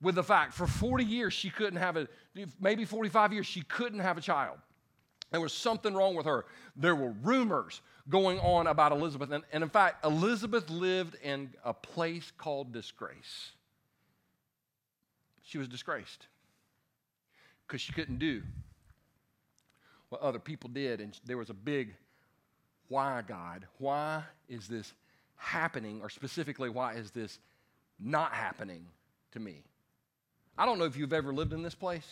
with 0.00 0.14
the 0.14 0.22
fact 0.22 0.54
for 0.54 0.66
40 0.66 1.04
years 1.04 1.34
she 1.34 1.50
couldn't 1.50 1.78
have 1.78 1.96
a, 1.96 2.08
maybe 2.60 2.84
45 2.84 3.32
years, 3.32 3.46
she 3.46 3.62
couldn't 3.62 3.98
have 3.98 4.16
a 4.16 4.20
child. 4.20 4.58
There 5.30 5.40
was 5.40 5.52
something 5.52 5.94
wrong 5.94 6.14
with 6.14 6.26
her. 6.26 6.46
There 6.76 6.96
were 6.96 7.10
rumors 7.22 7.82
going 8.08 8.40
on 8.40 8.66
about 8.66 8.92
Elizabeth. 8.92 9.30
And, 9.30 9.44
and 9.52 9.62
in 9.62 9.70
fact, 9.70 10.04
Elizabeth 10.04 10.68
lived 10.70 11.16
in 11.22 11.50
a 11.64 11.72
place 11.72 12.32
called 12.36 12.72
disgrace. 12.72 13.52
She 15.42 15.58
was 15.58 15.68
disgraced 15.68 16.26
because 17.66 17.80
she 17.80 17.92
couldn't 17.92 18.18
do 18.18 18.42
what 20.08 20.20
other 20.20 20.40
people 20.40 20.68
did. 20.68 21.00
And 21.00 21.18
there 21.24 21.36
was 21.36 21.50
a 21.50 21.54
big 21.54 21.94
why, 22.88 23.22
God? 23.26 23.66
Why 23.78 24.24
is 24.48 24.66
this 24.66 24.92
happening, 25.40 26.00
or 26.02 26.10
specifically, 26.10 26.68
why 26.68 26.94
is 26.94 27.10
this 27.10 27.38
not 27.98 28.32
happening 28.32 28.86
to 29.32 29.40
me? 29.40 29.64
I 30.56 30.66
don't 30.66 30.78
know 30.78 30.84
if 30.84 30.96
you've 30.96 31.12
ever 31.12 31.32
lived 31.32 31.52
in 31.52 31.62
this 31.62 31.74
place. 31.74 32.06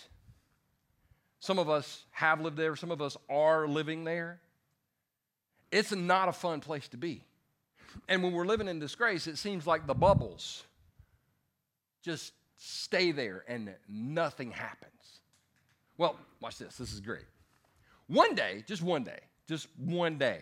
Some 1.40 1.58
of 1.58 1.68
us 1.68 2.04
have 2.10 2.40
lived 2.40 2.56
there, 2.56 2.74
some 2.74 2.90
of 2.90 3.00
us 3.00 3.16
are 3.28 3.68
living 3.68 4.04
there. 4.04 4.40
It's 5.70 5.92
not 5.92 6.28
a 6.28 6.32
fun 6.32 6.60
place 6.60 6.88
to 6.88 6.96
be. 6.96 7.22
And 8.08 8.22
when 8.22 8.32
we're 8.32 8.46
living 8.46 8.68
in 8.68 8.78
disgrace, 8.78 9.26
it 9.26 9.36
seems 9.36 9.66
like 9.66 9.86
the 9.86 9.94
bubbles 9.94 10.64
just 12.02 12.32
stay 12.56 13.12
there 13.12 13.44
and 13.46 13.74
nothing 13.88 14.50
happens. 14.50 15.20
Well, 15.98 16.16
watch 16.40 16.58
this. 16.58 16.76
This 16.76 16.92
is 16.92 17.00
great. 17.00 17.26
One 18.06 18.34
day, 18.34 18.64
just 18.66 18.82
one 18.82 19.04
day, 19.04 19.20
just 19.46 19.68
one 19.76 20.16
day, 20.16 20.40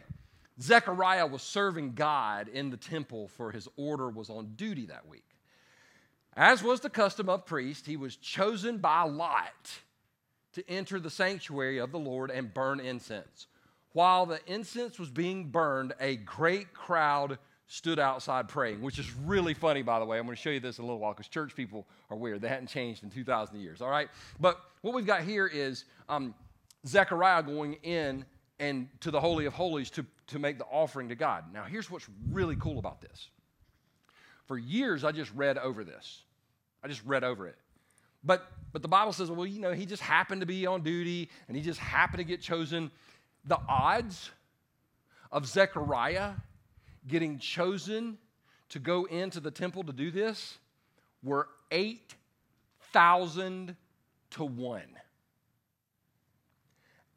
Zechariah 0.60 1.26
was 1.26 1.42
serving 1.42 1.92
God 1.92 2.48
in 2.48 2.70
the 2.70 2.76
temple, 2.76 3.28
for 3.28 3.50
his 3.50 3.68
order 3.76 4.08
was 4.08 4.30
on 4.30 4.54
duty 4.56 4.86
that 4.86 5.06
week. 5.06 5.24
As 6.34 6.62
was 6.62 6.80
the 6.80 6.90
custom 6.90 7.28
of 7.28 7.46
priests, 7.46 7.86
he 7.86 7.96
was 7.96 8.16
chosen 8.16 8.78
by 8.78 9.02
lot 9.02 9.70
to 10.52 10.68
enter 10.70 10.98
the 10.98 11.10
sanctuary 11.10 11.78
of 11.78 11.92
the 11.92 11.98
Lord 11.98 12.30
and 12.30 12.52
burn 12.52 12.80
incense. 12.80 13.46
While 13.92 14.26
the 14.26 14.40
incense 14.46 14.98
was 14.98 15.10
being 15.10 15.50
burned, 15.50 15.94
a 16.00 16.16
great 16.16 16.72
crowd 16.74 17.38
stood 17.66 17.98
outside 17.98 18.48
praying, 18.48 18.80
which 18.80 18.98
is 18.98 19.12
really 19.14 19.54
funny, 19.54 19.82
by 19.82 19.98
the 19.98 20.04
way. 20.04 20.18
I'm 20.18 20.24
going 20.24 20.36
to 20.36 20.42
show 20.42 20.50
you 20.50 20.60
this 20.60 20.78
in 20.78 20.84
a 20.84 20.86
little 20.86 21.00
while 21.00 21.12
because 21.12 21.28
church 21.28 21.54
people 21.54 21.86
are 22.10 22.16
weird. 22.16 22.40
They 22.40 22.48
hadn't 22.48 22.68
changed 22.68 23.02
in 23.02 23.10
2,000 23.10 23.58
years, 23.60 23.80
all 23.80 23.90
right? 23.90 24.08
But 24.38 24.60
what 24.82 24.94
we've 24.94 25.06
got 25.06 25.22
here 25.22 25.46
is 25.46 25.84
um, 26.08 26.34
Zechariah 26.86 27.42
going 27.42 27.74
in 27.82 28.24
and 28.58 28.88
to 29.00 29.10
the 29.10 29.20
Holy 29.20 29.46
of 29.46 29.52
Holies 29.52 29.90
to, 29.90 30.06
to 30.28 30.38
make 30.38 30.58
the 30.58 30.64
offering 30.64 31.08
to 31.08 31.14
God. 31.14 31.44
Now, 31.52 31.64
here's 31.64 31.90
what's 31.90 32.06
really 32.30 32.56
cool 32.56 32.78
about 32.78 33.00
this. 33.00 33.28
For 34.46 34.58
years, 34.58 35.04
I 35.04 35.12
just 35.12 35.32
read 35.34 35.58
over 35.58 35.84
this. 35.84 36.22
I 36.82 36.88
just 36.88 37.02
read 37.04 37.24
over 37.24 37.46
it. 37.46 37.56
But, 38.24 38.46
but 38.72 38.82
the 38.82 38.88
Bible 38.88 39.12
says, 39.12 39.30
well, 39.30 39.46
you 39.46 39.60
know, 39.60 39.72
he 39.72 39.86
just 39.86 40.02
happened 40.02 40.40
to 40.40 40.46
be 40.46 40.66
on 40.66 40.82
duty 40.82 41.30
and 41.48 41.56
he 41.56 41.62
just 41.62 41.78
happened 41.78 42.18
to 42.18 42.24
get 42.24 42.40
chosen. 42.40 42.90
The 43.44 43.58
odds 43.68 44.30
of 45.30 45.46
Zechariah 45.46 46.32
getting 47.06 47.38
chosen 47.38 48.18
to 48.70 48.78
go 48.78 49.04
into 49.04 49.40
the 49.40 49.50
temple 49.50 49.84
to 49.84 49.92
do 49.92 50.10
this 50.10 50.58
were 51.22 51.48
8,000 51.70 53.76
to 54.30 54.44
1. 54.44 54.82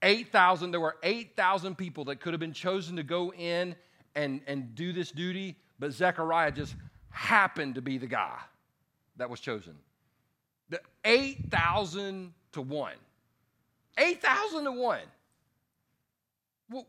8,000, 0.02 0.72
there 0.72 0.80
were 0.80 0.98
8,000 1.04 1.78
people 1.78 2.06
that 2.06 2.20
could 2.20 2.34
have 2.34 2.40
been 2.40 2.54
chosen 2.54 2.96
to 2.96 3.04
go 3.04 3.34
in 3.34 3.76
and, 4.16 4.42
and 4.48 4.74
do 4.76 4.94
this 4.94 5.12
duty, 5.12 5.58
but 5.78 5.92
Zechariah 5.92 6.52
just 6.52 6.76
happened 7.10 7.76
to 7.76 7.82
be 7.82 7.98
the 7.98 8.08
guy 8.08 8.38
that 9.18 9.30
was 9.30 9.40
chosen. 9.40 9.76
The 10.70 10.80
8,000 11.04 12.34
to 12.54 12.62
1. 12.62 12.94
8,000 13.98 14.64
to 14.66 14.72
1. 14.72 15.00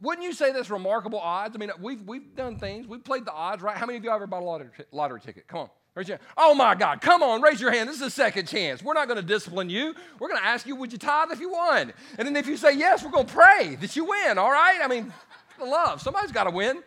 Wouldn't 0.03 0.27
you 0.27 0.35
say 0.35 0.53
that's 0.53 0.71
remarkable 0.71 1.19
odds? 1.19 1.57
I 1.57 1.59
mean, 1.59 1.71
we've, 1.81 2.03
we've 2.03 2.35
done 2.37 2.59
things. 2.59 2.87
We've 2.87 3.03
played 3.03 3.25
the 3.25 3.33
odds, 3.33 3.63
right? 3.63 3.77
How 3.77 3.87
many 3.87 3.97
of 3.97 4.05
you 4.05 4.11
ever 4.11 4.27
bought 4.27 4.43
a 4.43 4.45
lottery, 4.45 4.69
lottery 4.93 5.21
ticket? 5.21 5.49
Come 5.49 5.61
on. 5.61 5.71
Raise 5.95 6.09
your 6.09 6.19
hand. 6.19 6.29
Oh 6.37 6.55
my 6.55 6.75
God, 6.75 7.01
come 7.01 7.23
on, 7.23 7.43
raise 7.43 7.61
your 7.61 7.73
hand. 7.73 7.89
This 7.89 7.97
is 7.97 8.03
a 8.03 8.11
second 8.11 8.47
chance. 8.47 8.83
We're 8.83 8.95
not 8.95 9.09
going 9.09 9.21
to 9.21 9.27
discipline 9.27 9.69
you. 9.69 9.95
We're 10.19 10.29
going 10.29 10.41
to 10.41 10.47
ask 10.47 10.67
you, 10.67 10.77
would 10.77 10.93
you 10.93 10.99
tithe 10.99 11.33
if 11.33 11.41
you 11.41 11.51
won? 11.51 11.93
And 12.17 12.29
then 12.29 12.37
if 12.37 12.47
you 12.47 12.57
say 12.57 12.77
yes, 12.77 13.05
we're 13.05 13.11
going 13.11 13.27
to 13.27 13.33
pray 13.33 13.77
that 13.81 13.97
you 13.97 14.05
win, 14.05 14.39
all 14.39 14.51
right? 14.51 14.79
I 14.83 14.87
mean, 14.87 15.13
love. 15.61 16.01
Somebody's 16.01 16.33
got 16.33 16.45
to 16.45 16.51
win. 16.51 16.83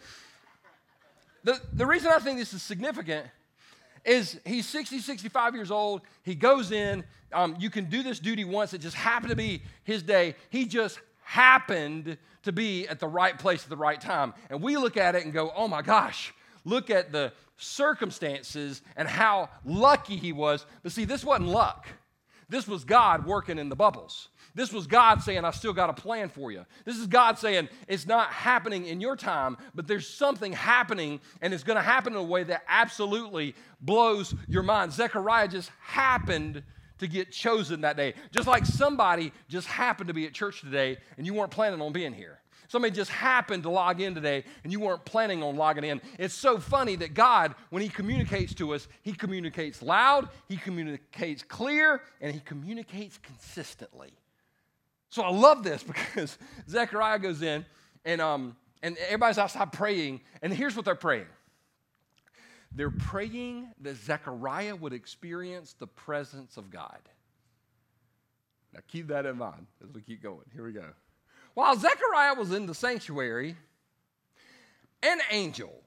The, 1.43 1.59
the 1.73 1.85
reason 1.85 2.11
I 2.11 2.19
think 2.19 2.39
this 2.39 2.53
is 2.53 2.63
significant 2.63 3.27
is 4.05 4.39
he's 4.45 4.67
60, 4.67 4.99
65 4.99 5.55
years 5.55 5.71
old. 5.71 6.01
He 6.23 6.35
goes 6.35 6.71
in. 6.71 7.03
Um, 7.33 7.55
you 7.59 7.69
can 7.69 7.85
do 7.85 8.03
this 8.03 8.19
duty 8.19 8.45
once. 8.45 8.73
It 8.73 8.79
just 8.79 8.95
happened 8.95 9.31
to 9.31 9.35
be 9.35 9.63
his 9.83 10.03
day. 10.03 10.35
He 10.49 10.65
just 10.65 10.99
happened 11.23 12.17
to 12.43 12.51
be 12.51 12.87
at 12.87 12.99
the 12.99 13.07
right 13.07 13.37
place 13.37 13.63
at 13.63 13.69
the 13.69 13.77
right 13.77 13.99
time. 13.99 14.33
And 14.49 14.61
we 14.61 14.77
look 14.77 14.97
at 14.97 15.15
it 15.15 15.23
and 15.23 15.33
go, 15.33 15.51
oh 15.55 15.67
my 15.67 15.81
gosh, 15.81 16.33
look 16.65 16.89
at 16.89 17.11
the 17.11 17.33
circumstances 17.57 18.81
and 18.95 19.07
how 19.07 19.49
lucky 19.65 20.15
he 20.15 20.31
was. 20.31 20.65
But 20.81 20.91
see, 20.91 21.05
this 21.05 21.23
wasn't 21.23 21.49
luck. 21.49 21.87
This 22.49 22.67
was 22.67 22.83
God 22.83 23.25
working 23.25 23.57
in 23.57 23.69
the 23.69 23.75
bubbles. 23.75 24.29
This 24.55 24.71
was 24.71 24.85
God 24.85 25.23
saying, 25.23 25.43
I 25.43 25.51
still 25.51 25.73
got 25.73 25.89
a 25.89 25.93
plan 25.93 26.29
for 26.29 26.51
you. 26.51 26.65
This 26.85 26.97
is 26.97 27.07
God 27.07 27.39
saying, 27.39 27.69
it's 27.87 28.05
not 28.05 28.29
happening 28.29 28.85
in 28.85 29.01
your 29.01 29.15
time, 29.15 29.57
but 29.73 29.87
there's 29.87 30.07
something 30.07 30.53
happening, 30.53 31.19
and 31.41 31.53
it's 31.53 31.63
going 31.63 31.77
to 31.77 31.81
happen 31.81 32.13
in 32.13 32.19
a 32.19 32.23
way 32.23 32.43
that 32.43 32.61
absolutely 32.67 33.55
blows 33.81 34.35
your 34.47 34.61
mind. 34.61 34.93
Zechariah 34.93 35.47
just 35.47 35.71
happened 35.81 36.61
to 36.99 37.07
get 37.07 37.31
chosen 37.31 37.81
that 37.81 37.97
day. 37.97 38.13
Just 38.31 38.47
like 38.47 38.67
somebody 38.67 39.33
just 39.47 39.67
happened 39.67 40.09
to 40.09 40.13
be 40.13 40.27
at 40.27 40.33
church 40.33 40.61
today, 40.61 40.97
and 41.17 41.25
you 41.25 41.33
weren't 41.33 41.51
planning 41.51 41.81
on 41.81 41.91
being 41.91 42.13
here. 42.13 42.39
Somebody 42.67 42.93
just 42.93 43.11
happened 43.11 43.63
to 43.63 43.69
log 43.69 44.01
in 44.01 44.15
today 44.15 44.43
and 44.63 44.71
you 44.71 44.79
weren't 44.79 45.05
planning 45.05 45.43
on 45.43 45.55
logging 45.55 45.83
in. 45.83 46.01
It's 46.17 46.33
so 46.33 46.59
funny 46.59 46.95
that 46.97 47.13
God, 47.13 47.55
when 47.69 47.81
He 47.81 47.89
communicates 47.89 48.53
to 48.55 48.73
us, 48.73 48.87
He 49.01 49.13
communicates 49.13 49.81
loud, 49.81 50.29
He 50.47 50.57
communicates 50.57 51.43
clear, 51.43 52.01
and 52.21 52.33
He 52.33 52.39
communicates 52.39 53.17
consistently. 53.17 54.13
So 55.09 55.21
I 55.21 55.31
love 55.31 55.63
this 55.63 55.83
because 55.83 56.37
Zechariah 56.67 57.19
goes 57.19 57.41
in 57.41 57.65
and, 58.05 58.21
um, 58.21 58.55
and 58.81 58.97
everybody's 58.97 59.37
outside 59.37 59.71
praying, 59.71 60.21
and 60.41 60.53
here's 60.53 60.75
what 60.75 60.85
they're 60.85 60.95
praying. 60.95 61.27
They're 62.75 62.89
praying 62.89 63.69
that 63.81 63.97
Zechariah 63.97 64.75
would 64.75 64.93
experience 64.93 65.73
the 65.77 65.87
presence 65.87 66.57
of 66.57 66.71
God. 66.71 66.97
Now 68.73 68.79
keep 68.87 69.07
that 69.07 69.25
in 69.25 69.37
mind 69.37 69.67
as 69.83 69.93
we 69.93 70.01
keep 70.01 70.23
going. 70.23 70.45
Here 70.51 70.65
we 70.65 70.73
go. 70.73 70.85
While 71.53 71.77
Zechariah 71.77 72.33
was 72.35 72.51
in 72.51 72.65
the 72.65 72.73
sanctuary, 72.73 73.55
an 75.03 75.19
angel 75.29 75.81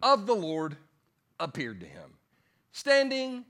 of 0.00 0.26
the 0.26 0.34
Lord 0.34 0.76
appeared 1.40 1.80
to 1.80 1.86
him, 1.86 2.12
standing 2.70 3.44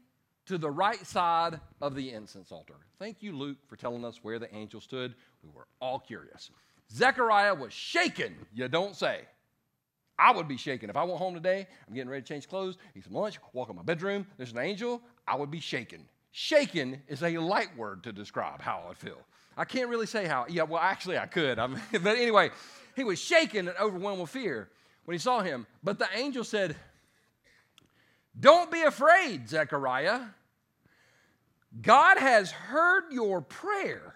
to 0.47 0.59
the 0.59 0.71
right 0.71 1.05
side 1.07 1.61
of 1.81 1.95
the 1.95 2.11
incense 2.11 2.51
altar. 2.53 2.75
Thank 2.99 3.23
you, 3.23 3.37
Luke, 3.37 3.59
for 3.69 3.77
telling 3.77 4.05
us 4.05 4.21
where 4.23 4.39
the 4.39 4.53
angel 4.55 4.81
stood. 4.81 5.15
We 5.43 5.51
were 5.55 5.67
all 5.81 5.99
curious. 5.99 6.51
Zechariah 6.91 7.55
was 7.55 7.73
shaken, 7.73 8.35
you 8.55 8.69
don't 8.69 8.97
say. 8.97 9.21
I 10.19 10.33
would 10.33 10.49
be 10.49 10.57
shaken. 10.57 10.89
If 10.89 10.97
I 10.97 11.05
went 11.05 11.19
home 11.19 11.35
today, 11.35 11.67
I'm 11.87 11.95
getting 11.95 12.11
ready 12.11 12.23
to 12.23 12.29
change 12.29 12.49
clothes, 12.49 12.77
eat 12.95 13.05
some 13.05 13.15
lunch, 13.15 13.39
walk 13.53 13.71
in 13.71 13.77
my 13.77 13.83
bedroom, 13.83 14.27
there's 14.37 14.53
an 14.53 14.59
angel, 14.59 15.03
I 15.27 15.37
would 15.37 15.51
be 15.51 15.61
shaken. 15.61 16.07
Shaken 16.33 17.03
is 17.09 17.23
a 17.23 17.39
light 17.39 17.77
word 17.77 18.05
to 18.05 18.13
describe 18.13 18.63
how 18.63 18.83
I 18.85 18.89
would 18.89 18.99
feel. 18.99 19.21
I 19.57 19.65
can't 19.65 19.89
really 19.89 20.07
say 20.07 20.27
how. 20.27 20.47
Yeah, 20.49 20.63
well, 20.63 20.81
actually, 20.81 21.19
I 21.19 21.27
could. 21.27 21.59
I 21.59 21.67
but 21.93 22.17
anyway, 22.17 22.51
he 22.97 23.05
was 23.05 23.19
shaken 23.19 23.69
and 23.69 23.77
overwhelmed 23.79 24.21
with 24.21 24.31
fear 24.31 24.69
when 25.05 25.15
he 25.15 25.19
saw 25.19 25.41
him. 25.41 25.67
But 25.83 25.99
the 25.99 26.09
angel 26.15 26.45
said, 26.45 26.77
Don't 28.39 28.71
be 28.71 28.83
afraid, 28.83 29.49
Zechariah. 29.49 30.21
God 31.81 32.19
has 32.19 32.51
heard 32.51 33.05
your 33.13 33.41
prayer. 33.41 34.15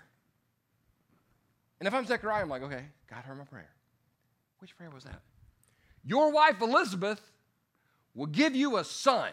And 1.80 1.86
if 1.86 1.94
I'm 1.94 2.06
Zechariah, 2.06 2.42
I'm 2.42 2.48
like, 2.48 2.62
okay, 2.62 2.84
God 3.08 3.24
heard 3.24 3.38
my 3.38 3.44
prayer. 3.44 3.70
Which 4.58 4.76
prayer 4.76 4.90
was 4.90 5.04
that? 5.04 5.20
Your 6.04 6.32
wife 6.32 6.60
Elizabeth 6.60 7.20
will 8.14 8.26
give 8.26 8.54
you 8.54 8.76
a 8.76 8.84
son, 8.84 9.32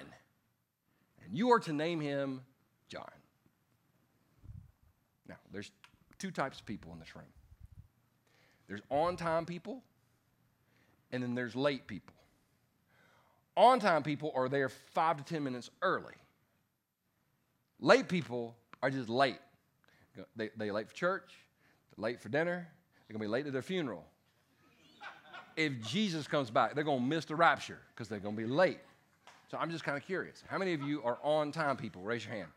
and 1.24 1.38
you 1.38 1.52
are 1.52 1.60
to 1.60 1.74
name 1.74 2.00
him 2.00 2.42
John. 2.90 3.10
Now, 5.28 5.36
there's 5.52 5.72
two 6.24 6.32
types 6.32 6.62
of 6.62 6.66
people 6.66 6.94
in 6.94 7.00
this 7.00 7.18
room 7.18 7.26
there's 8.70 8.80
on 8.90 9.18
time 9.18 9.46
people, 9.46 9.84
and 11.12 11.22
then 11.22 11.36
there's 11.36 11.54
late 11.54 11.86
people. 11.86 12.16
On 13.58 13.78
time 13.78 14.04
people 14.04 14.32
are 14.34 14.48
there 14.48 14.70
five 14.70 15.18
to 15.18 15.24
10 15.26 15.44
minutes 15.44 15.70
early. 15.82 16.14
Late 17.82 18.08
people 18.08 18.56
are 18.82 18.90
just 18.90 19.10
late. 19.10 19.38
They, 20.38 20.50
they 20.56 20.72
late 20.72 20.88
for 20.88 20.96
church, 20.96 21.34
they're 21.90 22.02
late 22.02 22.22
for 22.22 22.30
dinner, 22.30 22.70
they're 23.06 23.14
gonna 23.14 23.26
be 23.26 23.30
late 23.30 23.44
to 23.44 23.52
their 23.52 23.62
funeral. 23.62 24.06
if 25.58 25.86
Jesus 25.86 26.26
comes 26.26 26.50
back, 26.50 26.74
they're 26.74 26.86
gonna 26.86 27.02
miss 27.02 27.26
the 27.26 27.36
rapture 27.36 27.80
because 27.94 28.08
they're 28.08 28.20
gonna 28.20 28.38
be 28.38 28.46
late. 28.46 28.80
So 29.52 29.58
I'm 29.58 29.70
just 29.70 29.84
kind 29.84 29.98
of 29.98 30.06
curious. 30.06 30.42
How 30.48 30.58
many 30.58 30.74
of 30.74 30.82
you 30.84 31.04
are 31.04 31.20
on 31.22 31.52
time 31.52 31.76
people? 31.76 32.02
Raise 32.02 32.26
your 32.26 32.34
hand. 32.34 32.50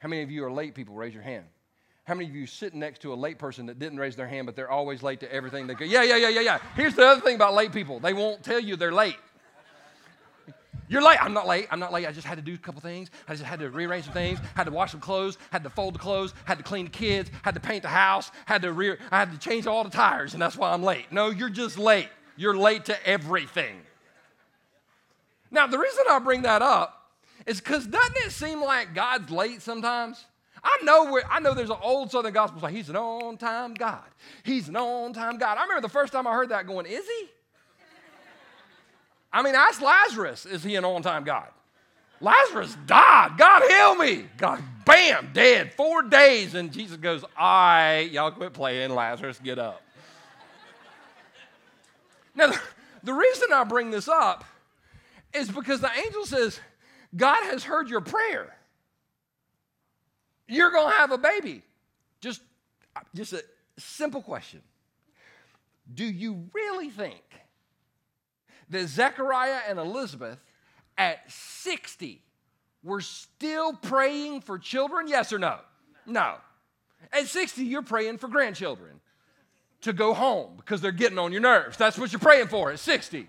How 0.00 0.08
many 0.08 0.22
of 0.22 0.30
you 0.30 0.44
are 0.44 0.52
late 0.52 0.74
people? 0.74 0.94
Raise 0.94 1.14
your 1.14 1.22
hand. 1.22 1.46
How 2.04 2.14
many 2.14 2.28
of 2.28 2.36
you 2.36 2.46
sitting 2.46 2.80
next 2.80 3.00
to 3.02 3.14
a 3.14 3.16
late 3.16 3.38
person 3.38 3.66
that 3.66 3.78
didn't 3.78 3.98
raise 3.98 4.14
their 4.14 4.28
hand, 4.28 4.46
but 4.46 4.54
they're 4.54 4.70
always 4.70 5.02
late 5.02 5.20
to 5.20 5.32
everything? 5.32 5.66
They 5.66 5.74
go, 5.74 5.86
yeah, 5.86 6.02
yeah, 6.02 6.16
yeah, 6.16 6.28
yeah, 6.28 6.40
yeah. 6.40 6.58
Here's 6.76 6.94
the 6.94 7.06
other 7.06 7.20
thing 7.20 7.34
about 7.34 7.54
late 7.54 7.72
people 7.72 7.98
they 7.98 8.12
won't 8.12 8.42
tell 8.42 8.60
you 8.60 8.76
they're 8.76 8.92
late. 8.92 9.16
You're 10.86 11.02
late. 11.02 11.18
I'm 11.22 11.32
not 11.32 11.46
late. 11.46 11.66
I'm 11.70 11.80
not 11.80 11.92
late. 11.92 12.06
I 12.06 12.12
just 12.12 12.26
had 12.26 12.36
to 12.36 12.42
do 12.42 12.54
a 12.54 12.58
couple 12.58 12.82
things. 12.82 13.10
I 13.26 13.32
just 13.32 13.44
had 13.44 13.58
to 13.60 13.70
rearrange 13.70 14.04
some 14.04 14.12
things. 14.12 14.38
Had 14.54 14.64
to 14.64 14.70
wash 14.70 14.90
some 14.90 15.00
clothes. 15.00 15.38
Had 15.50 15.64
to 15.64 15.70
fold 15.70 15.94
the 15.94 15.98
clothes. 15.98 16.34
Had 16.44 16.58
to 16.58 16.64
clean 16.64 16.84
the 16.84 16.90
kids. 16.90 17.30
Had 17.42 17.54
to 17.54 17.60
paint 17.60 17.82
the 17.82 17.88
house. 17.88 18.30
Had 18.44 18.60
to 18.62 18.72
re- 18.72 18.98
I 19.10 19.18
had 19.18 19.32
to 19.32 19.38
change 19.38 19.66
all 19.66 19.82
the 19.82 19.90
tires, 19.90 20.34
and 20.34 20.42
that's 20.42 20.56
why 20.56 20.72
I'm 20.72 20.82
late. 20.82 21.06
No, 21.10 21.30
you're 21.30 21.48
just 21.48 21.78
late. 21.78 22.10
You're 22.36 22.56
late 22.56 22.84
to 22.86 23.06
everything. 23.08 23.80
Now, 25.50 25.66
the 25.66 25.78
reason 25.78 26.04
I 26.10 26.18
bring 26.18 26.42
that 26.42 26.60
up 26.60 27.12
is 27.46 27.60
because 27.60 27.86
doesn't 27.86 28.16
it 28.18 28.32
seem 28.32 28.60
like 28.62 28.94
God's 28.94 29.30
late 29.30 29.62
sometimes? 29.62 30.26
I 30.64 30.78
know 30.82 31.12
where 31.12 31.22
I 31.30 31.40
know 31.40 31.52
there's 31.52 31.70
an 31.70 31.76
old 31.82 32.10
Southern 32.10 32.32
gospel 32.32 32.60
song. 32.60 32.72
He's 32.72 32.88
an 32.88 32.96
on-time 32.96 33.74
God. 33.74 34.02
He's 34.42 34.68
an 34.68 34.76
on-time 34.76 35.36
God. 35.36 35.58
I 35.58 35.62
remember 35.62 35.82
the 35.82 35.92
first 35.92 36.12
time 36.12 36.26
I 36.26 36.32
heard 36.32 36.48
that 36.48 36.66
going, 36.66 36.86
is 36.86 37.04
he? 37.04 37.28
I 39.30 39.42
mean, 39.42 39.54
ask 39.54 39.82
Lazarus, 39.82 40.46
is 40.46 40.64
he 40.64 40.76
an 40.76 40.84
on-time 40.84 41.24
God? 41.24 41.48
Lazarus 42.20 42.76
died. 42.86 43.32
God 43.36 43.62
heal 43.68 43.94
me. 43.96 44.26
God, 44.38 44.62
bam, 44.86 45.30
dead. 45.34 45.74
Four 45.74 46.02
days. 46.02 46.54
And 46.54 46.72
Jesus 46.72 46.96
goes, 46.96 47.24
all 47.24 47.30
right, 47.36 48.08
y'all 48.10 48.30
quit 48.30 48.52
playing. 48.52 48.94
Lazarus, 48.94 49.38
get 49.42 49.58
up. 49.58 49.82
now, 52.34 52.52
the 53.02 53.12
reason 53.12 53.48
I 53.52 53.64
bring 53.64 53.90
this 53.90 54.08
up 54.08 54.44
is 55.34 55.50
because 55.50 55.80
the 55.80 55.90
angel 56.06 56.24
says, 56.24 56.60
God 57.14 57.42
has 57.44 57.64
heard 57.64 57.90
your 57.90 58.00
prayer. 58.00 58.56
You're 60.46 60.70
going 60.70 60.90
to 60.90 60.96
have 60.96 61.10
a 61.12 61.18
baby. 61.18 61.62
Just, 62.20 62.42
just 63.14 63.32
a 63.32 63.42
simple 63.78 64.22
question. 64.22 64.60
Do 65.92 66.04
you 66.04 66.48
really 66.52 66.90
think 66.90 67.22
that 68.70 68.88
Zechariah 68.88 69.60
and 69.68 69.78
Elizabeth 69.78 70.38
at 70.96 71.30
60 71.30 72.22
were 72.82 73.00
still 73.00 73.74
praying 73.74 74.42
for 74.42 74.58
children? 74.58 75.08
Yes 75.08 75.32
or 75.32 75.38
no? 75.38 75.58
No. 76.06 76.36
At 77.12 77.26
60, 77.26 77.64
you're 77.64 77.82
praying 77.82 78.18
for 78.18 78.28
grandchildren 78.28 79.00
to 79.82 79.92
go 79.92 80.14
home 80.14 80.54
because 80.56 80.80
they're 80.80 80.92
getting 80.92 81.18
on 81.18 81.32
your 81.32 81.42
nerves. 81.42 81.76
That's 81.76 81.98
what 81.98 82.12
you're 82.12 82.20
praying 82.20 82.48
for 82.48 82.70
at 82.70 82.78
60. 82.78 83.28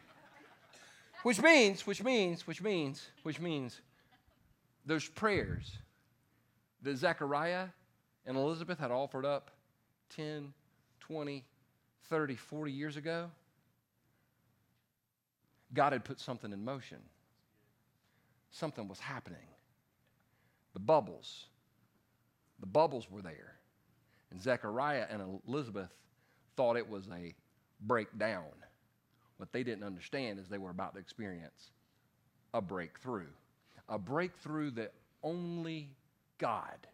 Which 1.23 1.41
means, 1.41 1.86
which 1.86 2.04
means, 2.04 2.47
which 2.47 2.62
means, 2.62 3.08
which 3.23 3.41
means 3.41 3.82
those 4.86 5.08
prayers 5.08 5.80
that 6.86 6.98
Zechariah 6.98 7.67
and 8.26 8.38
Elizabeth 8.38 8.80
had 8.80 8.91
offered 8.91 9.26
up 9.26 9.52
10, 10.15 10.54
20, 11.00 11.43
30, 12.10 12.36
40 12.36 12.71
years 12.71 12.95
ago, 12.95 13.30
God 15.74 15.93
had 15.93 16.06
put 16.06 16.19
something 16.19 16.54
in 16.54 16.63
motion. 16.63 17.00
Something 18.52 18.88
was 18.88 19.00
happening. 19.00 19.48
The 20.74 20.80
bubbles, 20.80 21.48
the 22.60 22.67
bubbles 22.67 23.10
were 23.10 23.21
there. 23.21 23.56
And 24.30 24.39
Zechariah 24.39 25.08
and 25.10 25.41
Elizabeth 25.48 25.89
thought 26.56 26.78
it 26.78 26.88
was 26.88 27.08
a 27.12 27.34
breakdown. 27.82 28.52
What 29.38 29.52
they 29.52 29.63
didn't 29.63 29.84
understand 29.84 30.39
is 30.39 30.48
they 30.48 30.60
were 30.60 30.69
about 30.69 30.93
to 30.93 31.00
experience 31.00 31.71
a 32.54 32.62
breakthrough. 32.62 33.28
A 33.89 33.98
breakthrough 33.98 34.71
that 34.71 34.93
only 35.24 35.89
God 36.38 36.88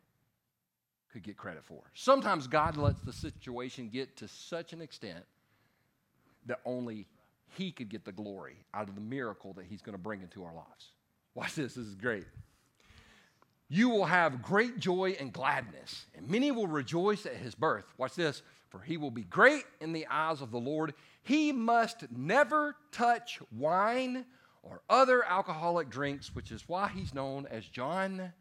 could 1.11 1.23
get 1.23 1.37
credit 1.37 1.63
for. 1.63 1.81
Sometimes 1.93 2.47
God 2.47 2.77
lets 2.77 3.01
the 3.01 3.13
situation 3.13 3.89
get 3.89 4.15
to 4.17 4.27
such 4.27 4.73
an 4.73 4.81
extent 4.81 5.23
that 6.45 6.59
only 6.65 7.07
He 7.57 7.71
could 7.71 7.89
get 7.89 8.05
the 8.05 8.11
glory 8.11 8.65
out 8.73 8.89
of 8.89 8.95
the 8.95 9.01
miracle 9.01 9.53
that 9.53 9.65
He's 9.65 9.81
going 9.81 9.97
to 9.97 10.01
bring 10.01 10.21
into 10.21 10.43
our 10.43 10.53
lives. 10.53 10.91
Watch 11.35 11.55
this, 11.55 11.75
this 11.75 11.85
is 11.85 11.95
great. 11.95 12.25
You 13.67 13.89
will 13.89 14.05
have 14.05 14.41
great 14.41 14.79
joy 14.79 15.15
and 15.19 15.31
gladness, 15.31 16.05
and 16.15 16.29
many 16.29 16.51
will 16.51 16.67
rejoice 16.67 17.25
at 17.25 17.35
His 17.35 17.55
birth. 17.55 17.85
Watch 17.97 18.15
this, 18.15 18.41
for 18.69 18.79
He 18.79 18.97
will 18.97 19.11
be 19.11 19.23
great 19.23 19.63
in 19.79 19.93
the 19.93 20.07
eyes 20.07 20.41
of 20.41 20.51
the 20.51 20.59
Lord. 20.59 20.93
He 21.23 21.51
must 21.51 22.11
never 22.11 22.75
touch 22.91 23.39
wine 23.57 24.25
or 24.63 24.81
other 24.89 25.23
alcoholic 25.23 25.89
drinks, 25.89 26.35
which 26.35 26.51
is 26.51 26.67
why 26.67 26.89
He's 26.89 27.13
known 27.13 27.47
as 27.49 27.65
John 27.65 28.33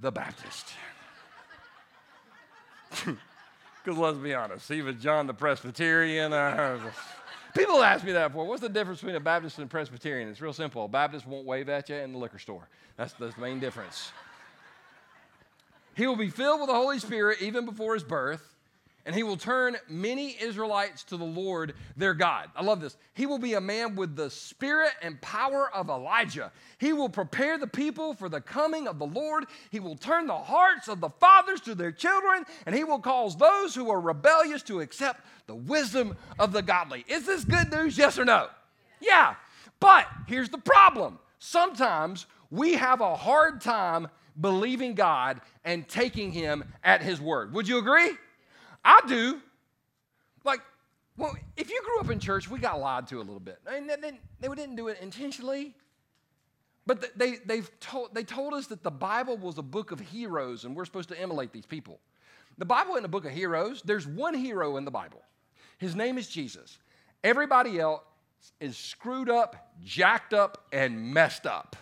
the 0.00 0.10
Baptist. 0.10 0.68
Because 3.84 3.98
let's 3.98 4.16
be 4.16 4.32
honest, 4.32 4.70
even 4.70 4.98
John 4.98 5.26
the 5.26 5.34
Presbyterian. 5.34 6.32
Uh, 6.32 6.78
people 7.54 7.82
ask 7.82 8.02
me 8.02 8.12
that 8.12 8.28
before. 8.28 8.46
What's 8.46 8.62
the 8.62 8.68
difference 8.70 9.00
between 9.00 9.16
a 9.16 9.20
Baptist 9.20 9.58
and 9.58 9.66
a 9.66 9.68
Presbyterian? 9.68 10.30
It's 10.30 10.40
real 10.40 10.54
simple. 10.54 10.86
A 10.86 10.88
Baptist 10.88 11.26
won't 11.26 11.44
wave 11.44 11.68
at 11.68 11.90
you 11.90 11.96
in 11.96 12.12
the 12.12 12.18
liquor 12.18 12.38
store. 12.38 12.66
That's, 12.96 13.12
that's 13.12 13.34
the 13.34 13.40
main 13.42 13.60
difference. 13.60 14.10
He 15.94 16.06
will 16.06 16.16
be 16.16 16.30
filled 16.30 16.60
with 16.60 16.70
the 16.70 16.74
Holy 16.74 16.98
Spirit 16.98 17.42
even 17.42 17.66
before 17.66 17.92
his 17.92 18.02
birth 18.02 18.53
and 19.06 19.14
he 19.14 19.22
will 19.22 19.36
turn 19.36 19.76
many 19.88 20.36
Israelites 20.40 21.04
to 21.04 21.16
the 21.16 21.24
Lord 21.24 21.74
their 21.96 22.14
God. 22.14 22.48
I 22.56 22.62
love 22.62 22.80
this. 22.80 22.96
He 23.12 23.26
will 23.26 23.38
be 23.38 23.54
a 23.54 23.60
man 23.60 23.96
with 23.96 24.16
the 24.16 24.30
spirit 24.30 24.92
and 25.02 25.20
power 25.20 25.70
of 25.74 25.90
Elijah. 25.90 26.50
He 26.78 26.92
will 26.94 27.10
prepare 27.10 27.58
the 27.58 27.66
people 27.66 28.14
for 28.14 28.30
the 28.30 28.40
coming 28.40 28.88
of 28.88 28.98
the 28.98 29.06
Lord. 29.06 29.44
He 29.70 29.78
will 29.78 29.96
turn 29.96 30.26
the 30.26 30.34
hearts 30.34 30.88
of 30.88 31.00
the 31.00 31.10
fathers 31.10 31.60
to 31.62 31.74
their 31.74 31.92
children, 31.92 32.44
and 32.64 32.74
he 32.74 32.84
will 32.84 32.98
cause 32.98 33.36
those 33.36 33.74
who 33.74 33.90
are 33.90 34.00
rebellious 34.00 34.62
to 34.64 34.80
accept 34.80 35.20
the 35.46 35.54
wisdom 35.54 36.16
of 36.38 36.52
the 36.52 36.62
godly. 36.62 37.04
Is 37.06 37.26
this 37.26 37.44
good 37.44 37.70
news? 37.70 37.98
Yes 37.98 38.18
or 38.18 38.24
no? 38.24 38.48
Yeah. 39.00 39.34
But 39.80 40.06
here's 40.26 40.48
the 40.48 40.58
problem 40.58 41.18
sometimes 41.38 42.24
we 42.50 42.74
have 42.74 43.02
a 43.02 43.16
hard 43.16 43.60
time 43.60 44.08
believing 44.40 44.94
God 44.94 45.40
and 45.64 45.86
taking 45.86 46.32
him 46.32 46.64
at 46.82 47.02
his 47.02 47.20
word. 47.20 47.52
Would 47.52 47.68
you 47.68 47.78
agree? 47.78 48.12
I 48.84 49.00
do. 49.06 49.40
Like, 50.44 50.60
well, 51.16 51.34
if 51.56 51.70
you 51.70 51.80
grew 51.84 52.00
up 52.00 52.10
in 52.10 52.18
church, 52.18 52.50
we 52.50 52.58
got 52.58 52.80
lied 52.80 53.06
to 53.08 53.18
a 53.18 53.22
little 53.22 53.40
bit. 53.40 53.58
I 53.68 53.74
mean, 53.74 53.86
they, 53.86 53.96
didn't, 53.96 54.20
they 54.40 54.48
didn't 54.48 54.76
do 54.76 54.88
it 54.88 54.98
intentionally, 55.00 55.74
but 56.86 57.16
they, 57.18 57.36
they've 57.46 57.70
told, 57.80 58.14
they 58.14 58.24
told 58.24 58.52
us 58.52 58.66
that 58.66 58.82
the 58.82 58.90
Bible 58.90 59.36
was 59.36 59.58
a 59.58 59.62
book 59.62 59.90
of 59.90 60.00
heroes 60.00 60.64
and 60.64 60.76
we're 60.76 60.84
supposed 60.84 61.08
to 61.10 61.20
emulate 61.20 61.52
these 61.52 61.66
people. 61.66 61.98
The 62.58 62.64
Bible 62.64 62.94
isn't 62.94 63.04
a 63.04 63.08
book 63.08 63.24
of 63.24 63.32
heroes. 63.32 63.82
There's 63.82 64.06
one 64.06 64.34
hero 64.34 64.76
in 64.76 64.84
the 64.84 64.90
Bible. 64.90 65.22
His 65.78 65.96
name 65.96 66.18
is 66.18 66.28
Jesus. 66.28 66.78
Everybody 67.22 67.80
else 67.80 68.02
is 68.60 68.76
screwed 68.76 69.30
up, 69.30 69.72
jacked 69.82 70.34
up, 70.34 70.66
and 70.72 71.12
messed 71.12 71.46
up. 71.46 71.76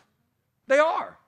They 0.68 0.78
are. 0.78 1.18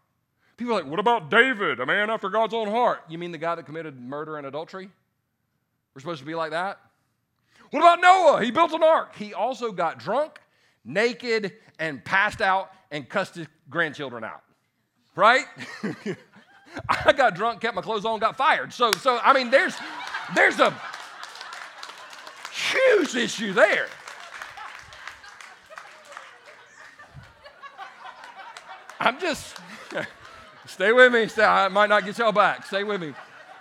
People 0.56 0.74
are 0.74 0.82
like, 0.82 0.90
what 0.90 1.00
about 1.00 1.30
David, 1.30 1.80
a 1.80 1.86
man 1.86 2.10
after 2.10 2.30
God's 2.30 2.54
own 2.54 2.68
heart? 2.68 3.00
You 3.08 3.18
mean 3.18 3.32
the 3.32 3.38
guy 3.38 3.56
that 3.56 3.66
committed 3.66 4.00
murder 4.00 4.38
and 4.38 4.46
adultery? 4.46 4.88
We're 5.94 6.00
supposed 6.00 6.20
to 6.20 6.26
be 6.26 6.34
like 6.34 6.50
that? 6.50 6.80
What 7.70 7.80
about 7.80 8.00
Noah? 8.00 8.42
He 8.42 8.50
built 8.50 8.72
an 8.72 8.82
ark. 8.82 9.14
He 9.16 9.34
also 9.34 9.72
got 9.72 9.98
drunk, 9.98 10.40
naked, 10.84 11.52
and 11.78 12.04
passed 12.04 12.40
out 12.40 12.70
and 12.90 13.08
cussed 13.08 13.36
his 13.36 13.46
grandchildren 13.70 14.24
out. 14.24 14.42
Right? 15.16 15.44
I 16.88 17.12
got 17.12 17.34
drunk, 17.34 17.60
kept 17.60 17.76
my 17.76 17.82
clothes 17.82 18.04
on, 18.04 18.18
got 18.18 18.36
fired. 18.36 18.72
So, 18.72 18.90
so 18.92 19.18
I 19.22 19.32
mean, 19.32 19.50
there's, 19.50 19.76
there's 20.34 20.58
a 20.58 20.74
huge 22.52 23.14
issue 23.14 23.52
there. 23.52 23.86
I'm 28.98 29.20
just, 29.20 29.56
stay 30.66 30.92
with 30.92 31.12
me. 31.12 31.28
I 31.42 31.68
might 31.68 31.88
not 31.88 32.04
get 32.04 32.18
y'all 32.18 32.32
back. 32.32 32.66
Stay 32.66 32.84
with 32.84 33.00
me. 33.00 33.12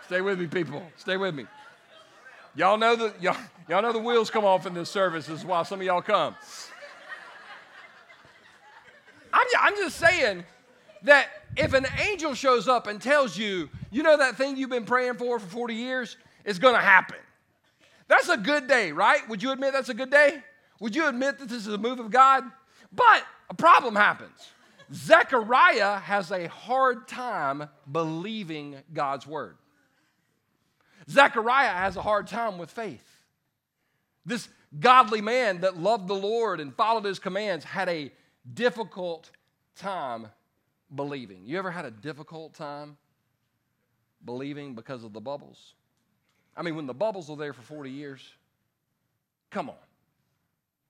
Stay 0.06 0.22
with 0.22 0.40
me, 0.40 0.48
people. 0.48 0.84
Stay 0.98 1.18
with 1.18 1.36
me. 1.36 1.46
Y'all 2.56 2.78
know 2.78 2.96
the 2.96 3.14
y'all, 3.20 3.38
y'all 3.68 3.82
know 3.82 3.92
the 3.92 4.00
wheels 4.00 4.30
come 4.30 4.46
off 4.46 4.68
in 4.68 4.74
this 4.74 4.90
service. 4.90 5.26
This 5.26 5.40
is 5.40 5.46
why 5.46 5.64
some 5.64 5.80
of 5.80 5.86
y'all 5.86 6.02
come. 6.02 6.36
I'm, 9.34 9.48
I'm 9.60 9.76
just 9.76 9.98
saying 9.98 10.44
that 11.02 11.28
if 11.58 11.74
an 11.74 11.88
angel 12.08 12.36
shows 12.36 12.68
up 12.68 12.86
and 12.86 13.02
tells 13.02 13.36
you, 13.36 13.70
you 13.92 14.04
know 14.04 14.18
that 14.18 14.36
thing 14.36 14.58
you've 14.58 14.70
been 14.70 14.86
praying 14.86 15.16
for 15.16 15.40
for 15.40 15.48
40 15.48 15.74
years, 15.74 16.18
it's 16.46 16.60
going 16.60 16.76
to 16.76 16.82
happen. 16.82 17.18
That's 18.08 18.30
a 18.30 18.38
good 18.38 18.68
day, 18.68 18.92
right? 18.92 19.28
Would 19.30 19.42
you 19.42 19.52
admit 19.52 19.74
that's 19.74 19.90
a 19.90 19.94
good 19.94 20.12
day? 20.12 20.44
Would 20.80 20.96
you 20.96 21.08
admit 21.08 21.40
that 21.40 21.50
this 21.50 21.66
is 21.66 21.74
a 21.74 21.78
move 21.78 22.00
of 22.00 22.12
God? 22.12 22.44
But 22.92 23.24
a 23.50 23.54
problem 23.56 23.96
happens. 23.96 24.52
Zechariah 24.94 25.98
has 26.00 26.32
a 26.32 26.48
hard 26.48 27.08
time 27.08 27.70
believing 27.92 28.78
God's 28.94 29.26
word. 29.26 29.56
Zechariah 31.10 31.70
has 31.70 31.96
a 31.96 32.02
hard 32.02 32.28
time 32.28 32.58
with 32.58 32.72
faith. 32.72 33.06
This 34.26 34.48
godly 34.80 35.22
man 35.22 35.62
that 35.62 35.78
loved 35.78 36.08
the 36.08 36.14
Lord 36.14 36.60
and 36.60 36.74
followed 36.76 37.06
his 37.06 37.20
commands 37.20 37.66
had 37.66 37.90
a 37.90 38.12
difficult 38.54 39.30
time 39.76 40.28
believing. 40.94 41.42
You 41.46 41.58
ever 41.58 41.72
had 41.72 41.86
a 41.86 41.92
difficult 41.92 42.54
time 42.54 42.98
believing 44.24 44.76
because 44.76 45.04
of 45.04 45.14
the 45.14 45.22
bubbles? 45.22 45.74
I 46.56 46.62
mean, 46.62 46.76
when 46.76 46.86
the 46.86 46.94
bubbles 46.94 47.30
are 47.30 47.38
there 47.38 47.54
for 47.54 47.62
40 47.62 47.90
years, 47.90 48.22
come 49.50 49.70
on. 49.70 49.76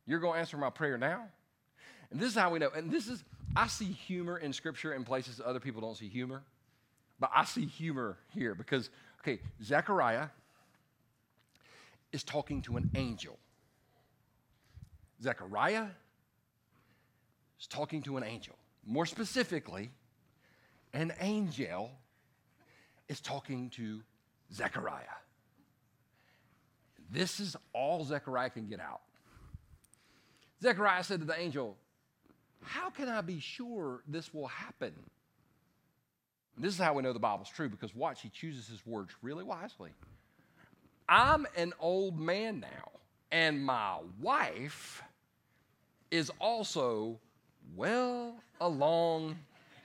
You're 0.06 0.19
going 0.19 0.34
to 0.34 0.39
answer 0.39 0.58
my 0.58 0.69
prayer 0.69 0.97
now? 0.97 1.26
And 2.12 2.19
this 2.19 2.30
is 2.30 2.36
how 2.36 2.52
we 2.52 2.60
know. 2.60 2.69
And 2.76 2.91
this 2.91 3.08
is, 3.08 3.23
I 3.56 3.67
see 3.67 3.86
humor 3.86 4.38
in 4.38 4.54
Scripture 4.54 4.93
in 4.93 5.04
places 5.04 5.41
other 5.43 5.60
people 5.60 5.82
don't 5.82 5.97
see 5.97 6.10
humor. 6.10 6.43
But 7.19 7.32
I 7.34 7.45
see 7.45 7.65
humor 7.65 8.17
here 8.34 8.54
because 8.54 8.89
Okay, 9.24 9.40
Zechariah 9.64 10.28
is 12.12 12.24
talking 12.24 12.62
to 12.64 12.76
an 12.76 12.92
angel. 12.94 13.40
Zechariah 15.22 15.88
is 17.58 17.68
talking 17.68 18.02
to 18.02 18.18
an 18.18 18.24
angel. 18.26 18.56
More 18.86 19.06
specifically, 19.06 19.92
an 20.94 21.14
angel 21.22 21.92
is 23.08 23.22
talking 23.22 23.70
to 23.72 24.02
Zechariah. 24.54 25.04
This 27.10 27.40
is 27.40 27.56
all 27.72 28.04
Zechariah 28.04 28.50
can 28.50 28.68
get 28.68 28.82
out. 28.82 29.02
Zechariah 30.62 31.04
said 31.04 31.22
to 31.22 31.26
the 31.26 31.40
angel, 31.40 31.78
How 32.62 32.90
can 32.90 33.08
I 33.08 33.22
be 33.22 33.40
sure 33.40 34.04
this 34.06 34.34
will 34.34 34.48
happen? 34.48 34.94
This 36.58 36.74
is 36.74 36.80
how 36.80 36.94
we 36.94 37.02
know 37.02 37.13
the 37.13 37.20
Bible's 37.20 37.50
true 37.50 37.70
because 37.70 37.96
watch, 37.96 38.22
he 38.22 38.30
chooses 38.30 38.68
his 38.68 38.86
words 38.86 39.13
really 39.22 39.44
wisely. 39.44 39.92
I'm 41.10 41.48
an 41.58 41.74
old 41.80 42.20
man 42.20 42.60
now, 42.60 42.92
and 43.32 43.63
my 43.63 43.98
wife 44.22 45.04
is 46.12 46.32
also 46.39 47.20
well 47.76 48.36
along 48.62 49.36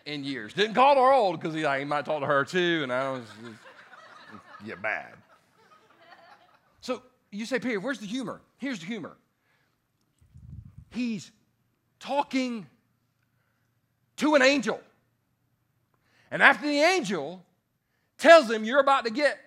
in 0.05 0.25
years. 0.25 0.53
Didn't 0.53 0.75
call 0.75 0.97
her 0.97 1.13
old 1.13 1.41
because 1.41 1.55
he, 1.55 1.61
he 1.61 1.85
might 1.85 2.05
talk 2.05 2.21
to 2.21 2.27
her 2.27 2.45
too, 2.45 2.81
and 2.83 2.93
I 2.93 3.13
was 3.13 3.23
get 4.65 4.83
bad. 4.83 5.15
So 6.81 7.03
you 7.31 7.47
say, 7.47 7.59
Peter, 7.59 7.81
where's 7.81 7.99
the 7.99 8.07
humor? 8.07 8.41
Here's 8.59 8.81
the 8.81 8.87
humor. 8.87 9.17
He's 10.91 11.31
talking 12.01 12.67
to 14.17 14.35
an 14.35 14.43
angel. 14.43 14.81
And 16.31 16.43
after 16.43 16.67
the 16.67 16.81
angel 16.81 17.45
tells 18.19 18.51
him, 18.51 18.65
You're 18.65 18.81
about 18.81 19.05
to 19.05 19.11
get 19.11 19.39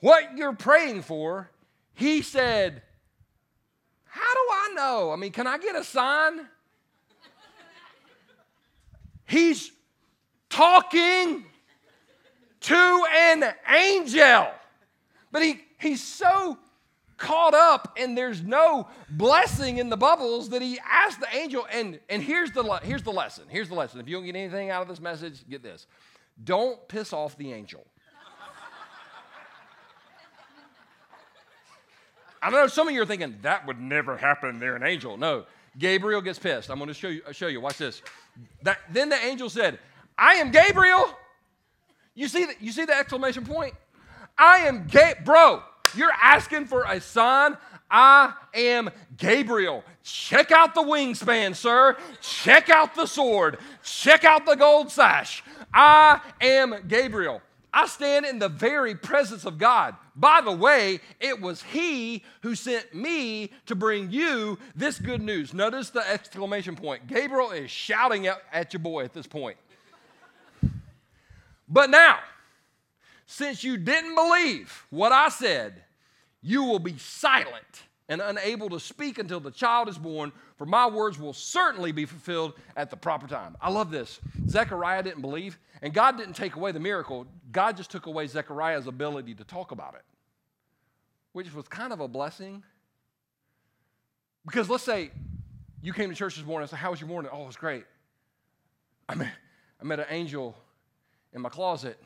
what 0.00 0.36
you're 0.36 0.54
praying 0.54 1.02
for, 1.02 1.50
he 1.94 2.22
said, 2.22 2.82
How 4.04 4.20
do 4.20 4.40
I 4.50 4.72
know? 4.74 5.12
I 5.12 5.16
mean, 5.16 5.32
can 5.32 5.46
I 5.46 5.58
get 5.58 5.76
a 5.76 5.84
sign? 5.84 6.48
He's 9.26 9.72
talking 10.50 11.44
to 12.60 13.04
an 13.14 13.44
angel. 13.68 14.48
But 15.30 15.42
he, 15.42 15.60
he's 15.78 16.02
so 16.02 16.58
caught 17.16 17.54
up 17.54 17.96
and 17.96 18.18
there's 18.18 18.42
no 18.42 18.88
blessing 19.08 19.78
in 19.78 19.88
the 19.88 19.96
bubbles 19.96 20.48
that 20.50 20.60
he 20.60 20.78
asked 20.84 21.20
the 21.20 21.36
angel 21.36 21.66
and, 21.72 22.00
and 22.10 22.20
here's, 22.20 22.50
the, 22.50 22.64
here's 22.82 23.04
the 23.04 23.12
lesson 23.12 23.44
here's 23.48 23.68
the 23.68 23.76
lesson 23.76 24.00
if 24.00 24.08
you 24.08 24.16
don't 24.16 24.24
get 24.24 24.34
anything 24.34 24.70
out 24.70 24.82
of 24.82 24.88
this 24.88 25.00
message 25.00 25.48
get 25.48 25.62
this 25.62 25.86
don't 26.44 26.86
piss 26.88 27.12
off 27.12 27.36
the 27.36 27.52
angel. 27.52 27.86
I 32.42 32.50
know 32.50 32.66
some 32.66 32.88
of 32.88 32.94
you 32.94 33.02
are 33.02 33.06
thinking 33.06 33.38
that 33.42 33.66
would 33.66 33.80
never 33.80 34.16
happen. 34.16 34.58
They're 34.58 34.74
an 34.74 34.82
angel. 34.82 35.16
No, 35.16 35.44
Gabriel 35.78 36.20
gets 36.20 36.40
pissed. 36.40 36.70
I'm 36.70 36.78
going 36.78 36.88
to 36.88 36.94
show 36.94 37.08
you. 37.08 37.22
Show 37.30 37.46
you. 37.46 37.60
Watch 37.60 37.78
this. 37.78 38.02
That, 38.62 38.78
then 38.90 39.08
the 39.08 39.24
angel 39.24 39.48
said, 39.48 39.78
"I 40.18 40.34
am 40.34 40.50
Gabriel." 40.50 41.16
You 42.14 42.28
see 42.28 42.44
that? 42.46 42.60
You 42.60 42.72
see 42.72 42.84
the 42.84 42.96
exclamation 42.96 43.46
point? 43.46 43.74
I 44.36 44.58
am 44.58 44.88
Ga- 44.88 45.20
bro. 45.24 45.62
You're 45.94 46.12
asking 46.20 46.66
for 46.66 46.84
a 46.84 47.00
son. 47.00 47.56
I 47.92 48.32
am 48.54 48.90
Gabriel. 49.18 49.84
Check 50.02 50.50
out 50.50 50.74
the 50.74 50.80
wingspan, 50.80 51.54
sir. 51.54 51.96
Check 52.22 52.70
out 52.70 52.94
the 52.94 53.04
sword. 53.04 53.58
Check 53.84 54.24
out 54.24 54.46
the 54.46 54.56
gold 54.56 54.90
sash. 54.90 55.44
I 55.74 56.20
am 56.40 56.74
Gabriel. 56.88 57.42
I 57.74 57.86
stand 57.86 58.26
in 58.26 58.38
the 58.38 58.48
very 58.48 58.94
presence 58.94 59.44
of 59.44 59.58
God. 59.58 59.94
By 60.16 60.40
the 60.42 60.52
way, 60.52 61.00
it 61.20 61.40
was 61.40 61.62
He 61.62 62.22
who 62.42 62.54
sent 62.54 62.94
me 62.94 63.50
to 63.66 63.74
bring 63.74 64.10
you 64.10 64.58
this 64.74 64.98
good 64.98 65.22
news. 65.22 65.54
Notice 65.54 65.90
the 65.90 66.06
exclamation 66.08 66.76
point. 66.76 67.06
Gabriel 67.06 67.50
is 67.50 67.70
shouting 67.70 68.26
at, 68.26 68.72
your 68.72 68.80
boy 68.80 69.04
at 69.04 69.12
this 69.12 69.26
point. 69.26 69.56
But 71.68 71.88
now, 71.88 72.18
since 73.26 73.64
you 73.64 73.78
didn't 73.78 74.14
believe 74.14 74.86
what 74.90 75.12
I 75.12 75.30
said, 75.30 75.82
you 76.42 76.64
will 76.64 76.78
be 76.78 76.98
silent 76.98 77.84
and 78.08 78.20
unable 78.20 78.68
to 78.68 78.80
speak 78.80 79.18
until 79.18 79.40
the 79.40 79.50
child 79.50 79.88
is 79.88 79.96
born, 79.96 80.32
for 80.56 80.66
my 80.66 80.86
words 80.86 81.18
will 81.18 81.32
certainly 81.32 81.92
be 81.92 82.04
fulfilled 82.04 82.52
at 82.76 82.90
the 82.90 82.96
proper 82.96 83.26
time. 83.26 83.56
I 83.60 83.70
love 83.70 83.90
this. 83.90 84.20
Zechariah 84.48 85.02
didn't 85.02 85.22
believe, 85.22 85.58
and 85.80 85.94
God 85.94 86.18
didn't 86.18 86.34
take 86.34 86.56
away 86.56 86.72
the 86.72 86.80
miracle. 86.80 87.26
God 87.52 87.76
just 87.76 87.90
took 87.90 88.06
away 88.06 88.26
Zechariah's 88.26 88.86
ability 88.86 89.34
to 89.36 89.44
talk 89.44 89.70
about 89.70 89.94
it, 89.94 90.02
which 91.32 91.54
was 91.54 91.68
kind 91.68 91.92
of 91.92 92.00
a 92.00 92.08
blessing. 92.08 92.62
Because 94.44 94.68
let's 94.68 94.84
say 94.84 95.10
you 95.80 95.92
came 95.92 96.10
to 96.10 96.14
church 96.14 96.36
this 96.36 96.44
morning 96.44 96.64
and 96.64 96.70
said, 96.70 96.80
How 96.80 96.90
was 96.90 97.00
your 97.00 97.08
morning? 97.08 97.30
Oh, 97.32 97.44
it 97.44 97.46
was 97.46 97.56
great. 97.56 97.84
I 99.08 99.14
met, 99.14 99.32
I 99.80 99.84
met 99.84 100.00
an 100.00 100.06
angel 100.10 100.56
in 101.32 101.40
my 101.40 101.48
closet, 101.48 101.98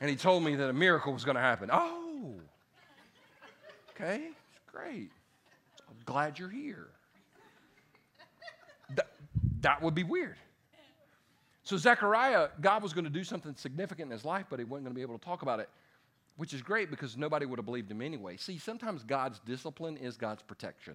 and 0.00 0.08
he 0.08 0.16
told 0.16 0.44
me 0.44 0.54
that 0.54 0.68
a 0.68 0.72
miracle 0.72 1.12
was 1.12 1.24
going 1.24 1.34
to 1.34 1.40
happen. 1.40 1.70
Oh, 1.72 2.07
okay, 4.00 4.28
It's 4.50 4.60
great. 4.70 5.10
I'm 5.88 5.96
glad 6.04 6.38
you're 6.38 6.48
here. 6.48 6.88
That, 8.94 9.08
that 9.60 9.82
would 9.82 9.94
be 9.94 10.04
weird. 10.04 10.36
So, 11.62 11.76
Zechariah, 11.76 12.48
God 12.60 12.82
was 12.82 12.94
going 12.94 13.04
to 13.04 13.10
do 13.10 13.24
something 13.24 13.54
significant 13.56 14.06
in 14.06 14.12
his 14.12 14.24
life, 14.24 14.46
but 14.48 14.58
he 14.58 14.64
wasn't 14.64 14.86
going 14.86 14.94
to 14.94 14.98
be 14.98 15.02
able 15.02 15.18
to 15.18 15.24
talk 15.24 15.42
about 15.42 15.60
it, 15.60 15.68
which 16.36 16.54
is 16.54 16.62
great 16.62 16.90
because 16.90 17.16
nobody 17.16 17.44
would 17.44 17.58
have 17.58 17.66
believed 17.66 17.90
him 17.90 18.00
anyway. 18.00 18.38
See, 18.38 18.56
sometimes 18.56 19.04
God's 19.04 19.38
discipline 19.40 19.98
is 19.98 20.16
God's 20.16 20.42
protection. 20.42 20.94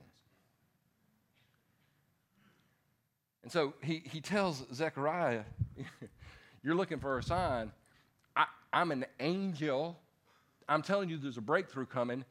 And 3.44 3.52
so 3.52 3.74
he, 3.84 4.02
he 4.06 4.22
tells 4.22 4.64
Zechariah, 4.74 5.44
You're 6.64 6.76
looking 6.76 7.00
for 7.00 7.18
a 7.18 7.24
sign. 7.24 7.72
I, 8.38 8.46
I'm 8.72 8.92
an 8.92 9.06
angel. 9.20 10.00
I'm 10.70 10.82
telling 10.82 11.10
you 11.10 11.18
there's 11.18 11.38
a 11.38 11.42
breakthrough 11.42 11.86
coming. 11.86 12.24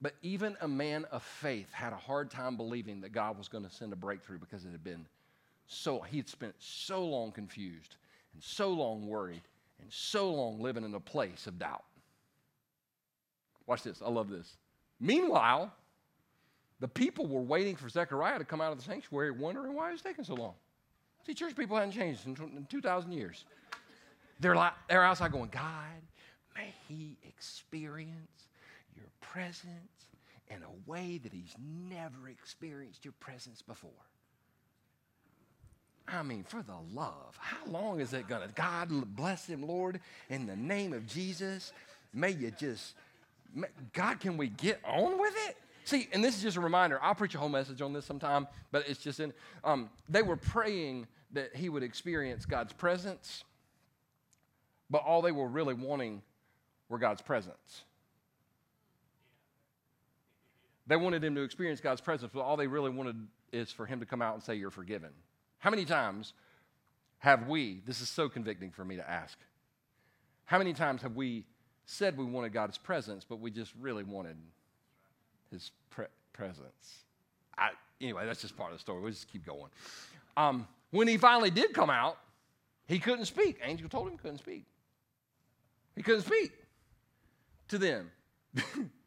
But 0.00 0.14
even 0.22 0.56
a 0.60 0.68
man 0.68 1.06
of 1.06 1.22
faith 1.22 1.72
had 1.72 1.92
a 1.92 1.96
hard 1.96 2.30
time 2.30 2.56
believing 2.56 3.00
that 3.00 3.12
God 3.12 3.36
was 3.36 3.48
going 3.48 3.64
to 3.64 3.70
send 3.70 3.92
a 3.92 3.96
breakthrough 3.96 4.38
because 4.38 4.64
it 4.64 4.70
had 4.70 4.84
been 4.84 5.06
so, 5.66 6.00
he 6.00 6.16
had 6.16 6.28
spent 6.28 6.54
so 6.58 7.04
long 7.04 7.30
confused 7.30 7.96
and 8.32 8.42
so 8.42 8.70
long 8.70 9.06
worried 9.06 9.42
and 9.80 9.92
so 9.92 10.32
long 10.32 10.60
living 10.60 10.84
in 10.84 10.94
a 10.94 11.00
place 11.00 11.46
of 11.46 11.58
doubt. 11.58 11.84
Watch 13.66 13.82
this. 13.82 14.00
I 14.00 14.08
love 14.08 14.30
this. 14.30 14.56
Meanwhile, 14.98 15.70
the 16.80 16.88
people 16.88 17.26
were 17.26 17.42
waiting 17.42 17.76
for 17.76 17.88
Zechariah 17.88 18.38
to 18.38 18.44
come 18.44 18.60
out 18.60 18.72
of 18.72 18.78
the 18.78 18.84
sanctuary, 18.84 19.30
wondering 19.30 19.74
why 19.74 19.90
it 19.90 19.92
was 19.92 20.00
taking 20.00 20.24
so 20.24 20.34
long. 20.34 20.54
See, 21.26 21.34
church 21.34 21.54
people 21.54 21.76
hadn't 21.76 21.92
changed 21.92 22.26
in 22.26 22.66
2,000 22.70 23.12
years. 23.12 23.44
They're, 24.40 24.56
like, 24.56 24.72
they're 24.88 25.04
outside 25.04 25.32
going, 25.32 25.50
God, 25.50 26.00
may 26.56 26.72
he 26.88 27.18
experience 27.26 28.47
presence 29.32 30.06
in 30.48 30.62
a 30.62 30.90
way 30.90 31.18
that 31.22 31.32
he's 31.32 31.54
never 31.90 32.28
experienced 32.28 33.04
your 33.04 33.14
presence 33.20 33.62
before. 33.62 33.90
I 36.06 36.22
mean, 36.22 36.44
for 36.44 36.62
the 36.62 36.76
love, 36.94 37.36
how 37.38 37.70
long 37.70 38.00
is 38.00 38.14
it 38.14 38.28
going 38.28 38.40
to? 38.40 38.48
God 38.54 38.88
bless 39.14 39.46
him, 39.46 39.66
Lord, 39.66 40.00
in 40.30 40.46
the 40.46 40.56
name 40.56 40.94
of 40.94 41.06
Jesus. 41.06 41.72
May 42.14 42.30
you 42.30 42.50
just, 42.50 42.94
God, 43.92 44.18
can 44.18 44.38
we 44.38 44.48
get 44.48 44.80
on 44.84 45.20
with 45.20 45.34
it? 45.48 45.56
See, 45.84 46.08
and 46.12 46.24
this 46.24 46.36
is 46.36 46.42
just 46.42 46.56
a 46.56 46.60
reminder. 46.60 46.98
I'll 47.02 47.14
preach 47.14 47.34
a 47.34 47.38
whole 47.38 47.48
message 47.48 47.82
on 47.82 47.92
this 47.92 48.06
sometime, 48.06 48.46
but 48.72 48.88
it's 48.88 49.00
just 49.02 49.20
in. 49.20 49.32
Um, 49.64 49.90
they 50.08 50.22
were 50.22 50.36
praying 50.36 51.06
that 51.32 51.54
he 51.54 51.68
would 51.68 51.82
experience 51.82 52.46
God's 52.46 52.72
presence, 52.72 53.44
but 54.88 55.02
all 55.04 55.20
they 55.20 55.32
were 55.32 55.48
really 55.48 55.74
wanting 55.74 56.22
were 56.88 56.98
God's 56.98 57.20
presence. 57.20 57.84
They 60.88 60.96
wanted 60.96 61.22
him 61.22 61.34
to 61.34 61.42
experience 61.42 61.80
God's 61.80 62.00
presence, 62.00 62.32
but 62.34 62.40
all 62.40 62.56
they 62.56 62.66
really 62.66 62.90
wanted 62.90 63.16
is 63.52 63.70
for 63.70 63.86
him 63.86 64.00
to 64.00 64.06
come 64.06 64.22
out 64.22 64.34
and 64.34 64.42
say, 64.42 64.54
You're 64.54 64.70
forgiven. 64.70 65.10
How 65.58 65.70
many 65.70 65.84
times 65.84 66.32
have 67.18 67.46
we, 67.46 67.82
this 67.86 68.00
is 68.00 68.08
so 68.08 68.28
convicting 68.28 68.70
for 68.70 68.84
me 68.84 68.96
to 68.96 69.08
ask, 69.08 69.38
how 70.46 70.58
many 70.58 70.72
times 70.72 71.02
have 71.02 71.14
we 71.14 71.44
said 71.84 72.16
we 72.16 72.24
wanted 72.24 72.52
God's 72.52 72.78
presence, 72.78 73.24
but 73.28 73.40
we 73.40 73.50
just 73.50 73.72
really 73.80 74.02
wanted 74.02 74.36
his 75.50 75.70
pre- 75.90 76.06
presence. 76.32 77.04
I, 77.56 77.70
anyway, 78.00 78.26
that's 78.26 78.42
just 78.42 78.56
part 78.56 78.72
of 78.72 78.76
the 78.76 78.80
story. 78.80 79.00
We'll 79.00 79.10
just 79.10 79.30
keep 79.32 79.44
going. 79.44 79.70
Um, 80.36 80.68
when 80.90 81.08
he 81.08 81.16
finally 81.16 81.50
did 81.50 81.72
come 81.72 81.90
out, 81.90 82.18
he 82.86 82.98
couldn't 82.98 83.24
speak. 83.24 83.58
Angel 83.62 83.88
told 83.88 84.06
him 84.06 84.12
he 84.12 84.18
couldn't 84.18 84.38
speak. 84.38 84.64
He 85.96 86.02
couldn't 86.02 86.22
speak 86.22 86.52
to 87.68 87.78
them. 87.78 88.10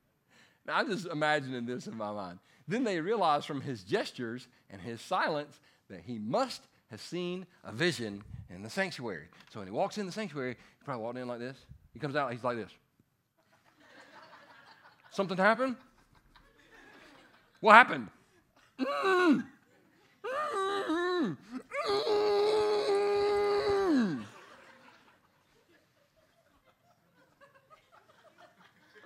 now, 0.68 0.78
I'm 0.78 0.88
just 0.88 1.08
imagining 1.08 1.66
this 1.66 1.88
in 1.88 1.98
my 1.98 2.12
mind. 2.12 2.40
Then 2.68 2.84
they 2.84 3.00
realized 3.00 3.46
from 3.46 3.62
his 3.62 3.84
gestures 3.84 4.48
and 4.70 4.82
his 4.82 5.02
silence 5.02 5.60
that 5.90 6.02
he 6.06 6.20
must 6.20 6.62
have 6.90 7.02
seen 7.02 7.46
a 7.64 7.72
vision 7.72 8.24
in 8.50 8.62
the 8.62 8.70
sanctuary. 8.70 9.28
So 9.52 9.60
when 9.60 9.68
he 9.68 9.74
walks 9.74 9.98
in 9.98 10.06
the 10.06 10.12
sanctuary, 10.12 10.54
he 10.80 10.86
probably 10.86 11.04
walked 11.04 11.18
in 11.18 11.28
like 11.28 11.40
this. 11.40 11.58
He 11.94 12.00
comes 12.00 12.16
out, 12.16 12.32
he's 12.32 12.44
like 12.44 12.58
this. 12.58 12.72
Something 15.10 15.38
happened? 15.38 15.76
What 17.60 17.74
happened? 17.74 18.08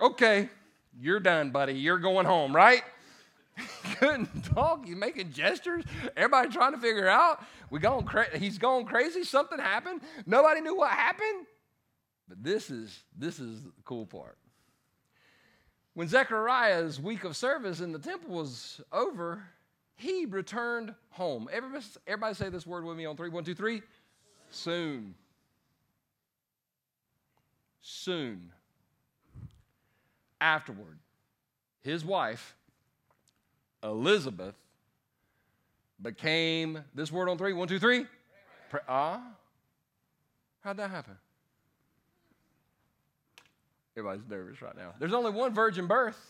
Okay, 0.00 0.48
you're 1.00 1.20
done, 1.20 1.50
buddy. 1.50 1.74
You're 1.74 1.98
going 1.98 2.26
home, 2.26 2.54
right? 2.54 2.82
couldn't 3.98 4.44
talk. 4.44 4.86
He's 4.86 4.96
making 4.96 5.32
gestures. 5.32 5.84
Everybody 6.16 6.48
trying 6.50 6.72
to 6.72 6.78
figure 6.78 7.08
out. 7.08 7.42
We 7.70 7.78
going 7.78 8.04
cra- 8.04 8.38
he's 8.38 8.58
going 8.58 8.86
crazy. 8.86 9.24
Something 9.24 9.58
happened. 9.58 10.02
Nobody 10.26 10.60
knew 10.60 10.76
what 10.76 10.90
happened. 10.90 11.46
But 12.28 12.42
this 12.42 12.70
is 12.70 13.04
this 13.16 13.38
is 13.38 13.62
the 13.62 13.70
cool 13.84 14.06
part. 14.06 14.36
When 15.94 16.08
Zechariah's 16.08 17.00
week 17.00 17.24
of 17.24 17.36
service 17.36 17.80
in 17.80 17.92
the 17.92 17.98
temple 17.98 18.34
was 18.34 18.82
over, 18.92 19.42
he 19.94 20.26
returned 20.26 20.94
home. 21.10 21.48
Everybody, 21.50 21.84
everybody 22.06 22.34
say 22.34 22.50
this 22.50 22.66
word 22.66 22.84
with 22.84 22.96
me 22.96 23.06
on 23.06 23.16
three. 23.16 23.30
One, 23.30 23.44
two, 23.44 23.54
three. 23.54 23.82
Soon. 24.50 25.14
Soon. 27.80 28.52
Afterward, 30.40 30.98
his 31.82 32.04
wife, 32.04 32.54
Elizabeth, 33.82 34.54
became 36.02 36.84
this 36.94 37.10
word 37.10 37.28
on 37.28 37.38
three 37.38 37.52
one 37.52 37.68
two 37.68 37.78
three 37.78 38.06
three. 38.70 38.80
Ah. 38.88 39.22
How'd 40.60 40.76
that 40.76 40.90
happen? 40.90 41.16
Everybody's 43.96 44.28
nervous 44.28 44.60
right 44.60 44.76
now. 44.76 44.92
There's 44.98 45.14
only 45.14 45.30
one 45.30 45.54
virgin 45.54 45.86
birth 45.86 46.20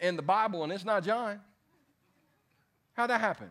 in 0.00 0.16
the 0.16 0.22
Bible, 0.22 0.62
and 0.62 0.72
it's 0.72 0.84
not 0.84 1.04
John. 1.04 1.40
How'd 2.94 3.10
that 3.10 3.20
happen? 3.20 3.50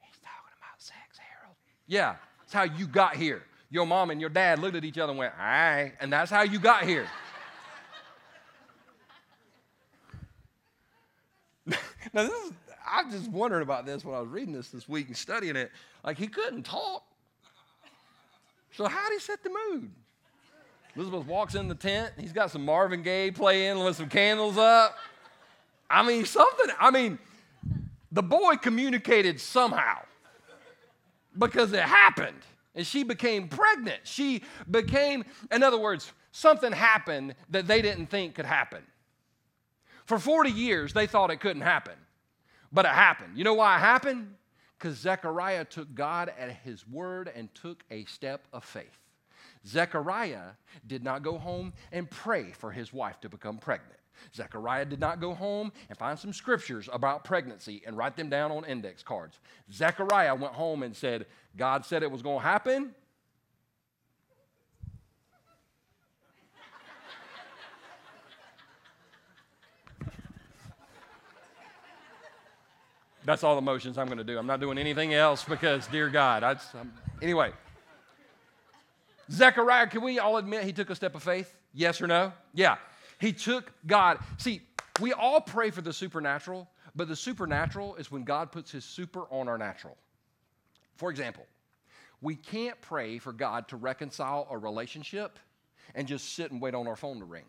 He's 0.00 0.16
talking 0.16 0.56
about 0.58 0.80
sex, 0.80 1.18
Harold. 1.18 1.54
Yeah, 1.86 2.16
that's 2.40 2.52
how 2.52 2.64
you 2.64 2.88
got 2.88 3.14
here. 3.14 3.44
Your 3.70 3.86
mom 3.86 4.10
and 4.10 4.20
your 4.20 4.30
dad 4.30 4.58
looked 4.58 4.74
at 4.74 4.84
each 4.84 4.98
other 4.98 5.10
and 5.10 5.18
went, 5.18 5.34
all 5.38 5.44
right, 5.44 5.92
and 6.00 6.12
that's 6.12 6.30
how 6.30 6.42
you 6.42 6.58
got 6.58 6.84
here. 6.84 7.06
Now, 12.16 12.22
this 12.22 12.32
is, 12.32 12.52
I 12.86 13.10
just 13.10 13.30
wondered 13.30 13.60
about 13.60 13.84
this 13.84 14.04
when 14.04 14.14
I 14.14 14.20
was 14.20 14.30
reading 14.30 14.54
this 14.54 14.68
this 14.70 14.88
week 14.88 15.08
and 15.08 15.16
studying 15.16 15.54
it. 15.54 15.70
Like, 16.02 16.16
he 16.16 16.26
couldn't 16.26 16.62
talk. 16.62 17.04
So, 18.72 18.86
how'd 18.86 19.12
he 19.12 19.18
set 19.18 19.42
the 19.42 19.50
mood? 19.50 19.90
Elizabeth 20.96 21.26
walks 21.26 21.54
in 21.54 21.68
the 21.68 21.74
tent. 21.74 22.14
He's 22.18 22.32
got 22.32 22.50
some 22.50 22.64
Marvin 22.64 23.02
Gaye 23.02 23.30
playing 23.30 23.84
with 23.84 23.96
some 23.96 24.08
candles 24.08 24.56
up. 24.56 24.96
I 25.90 26.06
mean, 26.06 26.24
something. 26.24 26.74
I 26.80 26.90
mean, 26.90 27.18
the 28.10 28.22
boy 28.22 28.56
communicated 28.56 29.38
somehow 29.38 29.98
because 31.38 31.72
it 31.74 31.82
happened. 31.82 32.40
And 32.74 32.86
she 32.86 33.02
became 33.02 33.48
pregnant. 33.48 34.00
She 34.04 34.42
became, 34.70 35.24
in 35.52 35.62
other 35.62 35.78
words, 35.78 36.10
something 36.32 36.72
happened 36.72 37.34
that 37.50 37.66
they 37.66 37.82
didn't 37.82 38.06
think 38.06 38.34
could 38.34 38.46
happen. 38.46 38.82
For 40.06 40.18
40 40.18 40.50
years, 40.50 40.92
they 40.92 41.06
thought 41.06 41.30
it 41.30 41.40
couldn't 41.40 41.62
happen, 41.62 41.94
but 42.72 42.84
it 42.84 42.92
happened. 42.92 43.36
You 43.36 43.44
know 43.44 43.54
why 43.54 43.76
it 43.76 43.80
happened? 43.80 44.34
Because 44.78 44.96
Zechariah 44.98 45.64
took 45.64 45.94
God 45.94 46.32
at 46.38 46.50
his 46.50 46.86
word 46.86 47.30
and 47.34 47.54
took 47.54 47.82
a 47.90 48.04
step 48.04 48.46
of 48.52 48.64
faith. 48.64 48.98
Zechariah 49.66 50.52
did 50.86 51.02
not 51.02 51.22
go 51.22 51.38
home 51.38 51.72
and 51.92 52.08
pray 52.10 52.52
for 52.52 52.70
his 52.70 52.92
wife 52.92 53.20
to 53.20 53.28
become 53.28 53.58
pregnant. 53.58 53.98
Zechariah 54.34 54.84
did 54.84 55.00
not 55.00 55.20
go 55.20 55.34
home 55.34 55.72
and 55.88 55.98
find 55.98 56.18
some 56.18 56.32
scriptures 56.32 56.88
about 56.92 57.24
pregnancy 57.24 57.82
and 57.86 57.96
write 57.96 58.16
them 58.16 58.28
down 58.28 58.50
on 58.50 58.64
index 58.64 59.02
cards. 59.02 59.38
Zechariah 59.72 60.34
went 60.34 60.54
home 60.54 60.82
and 60.82 60.94
said, 60.94 61.26
God 61.56 61.84
said 61.84 62.02
it 62.02 62.10
was 62.10 62.22
going 62.22 62.38
to 62.38 62.44
happen. 62.44 62.94
That's 73.26 73.42
all 73.42 73.56
the 73.56 73.60
motions 73.60 73.98
I'm 73.98 74.06
going 74.06 74.18
to 74.18 74.24
do. 74.24 74.38
I'm 74.38 74.46
not 74.46 74.60
doing 74.60 74.78
anything 74.78 75.12
else 75.12 75.42
because, 75.42 75.88
dear 75.88 76.08
God, 76.08 76.44
I 76.44 76.54
just, 76.54 76.68
anyway. 77.20 77.50
Zechariah, 79.32 79.88
can 79.88 80.02
we 80.02 80.20
all 80.20 80.36
admit 80.36 80.62
he 80.62 80.72
took 80.72 80.90
a 80.90 80.94
step 80.94 81.16
of 81.16 81.24
faith? 81.24 81.52
Yes 81.74 82.00
or 82.00 82.06
no? 82.06 82.32
Yeah. 82.54 82.76
He 83.18 83.32
took 83.32 83.72
God. 83.84 84.20
See, 84.38 84.62
we 85.00 85.12
all 85.12 85.40
pray 85.40 85.70
for 85.70 85.80
the 85.80 85.92
supernatural, 85.92 86.68
but 86.94 87.08
the 87.08 87.16
supernatural 87.16 87.96
is 87.96 88.12
when 88.12 88.22
God 88.22 88.52
puts 88.52 88.70
his 88.70 88.84
super 88.84 89.22
on 89.32 89.48
our 89.48 89.58
natural. 89.58 89.96
For 90.94 91.10
example, 91.10 91.44
we 92.20 92.36
can't 92.36 92.80
pray 92.80 93.18
for 93.18 93.32
God 93.32 93.66
to 93.68 93.76
reconcile 93.76 94.46
a 94.48 94.56
relationship 94.56 95.40
and 95.96 96.06
just 96.06 96.34
sit 96.36 96.52
and 96.52 96.62
wait 96.62 96.76
on 96.76 96.86
our 96.86 96.96
phone 96.96 97.18
to 97.18 97.24
ring. 97.24 97.44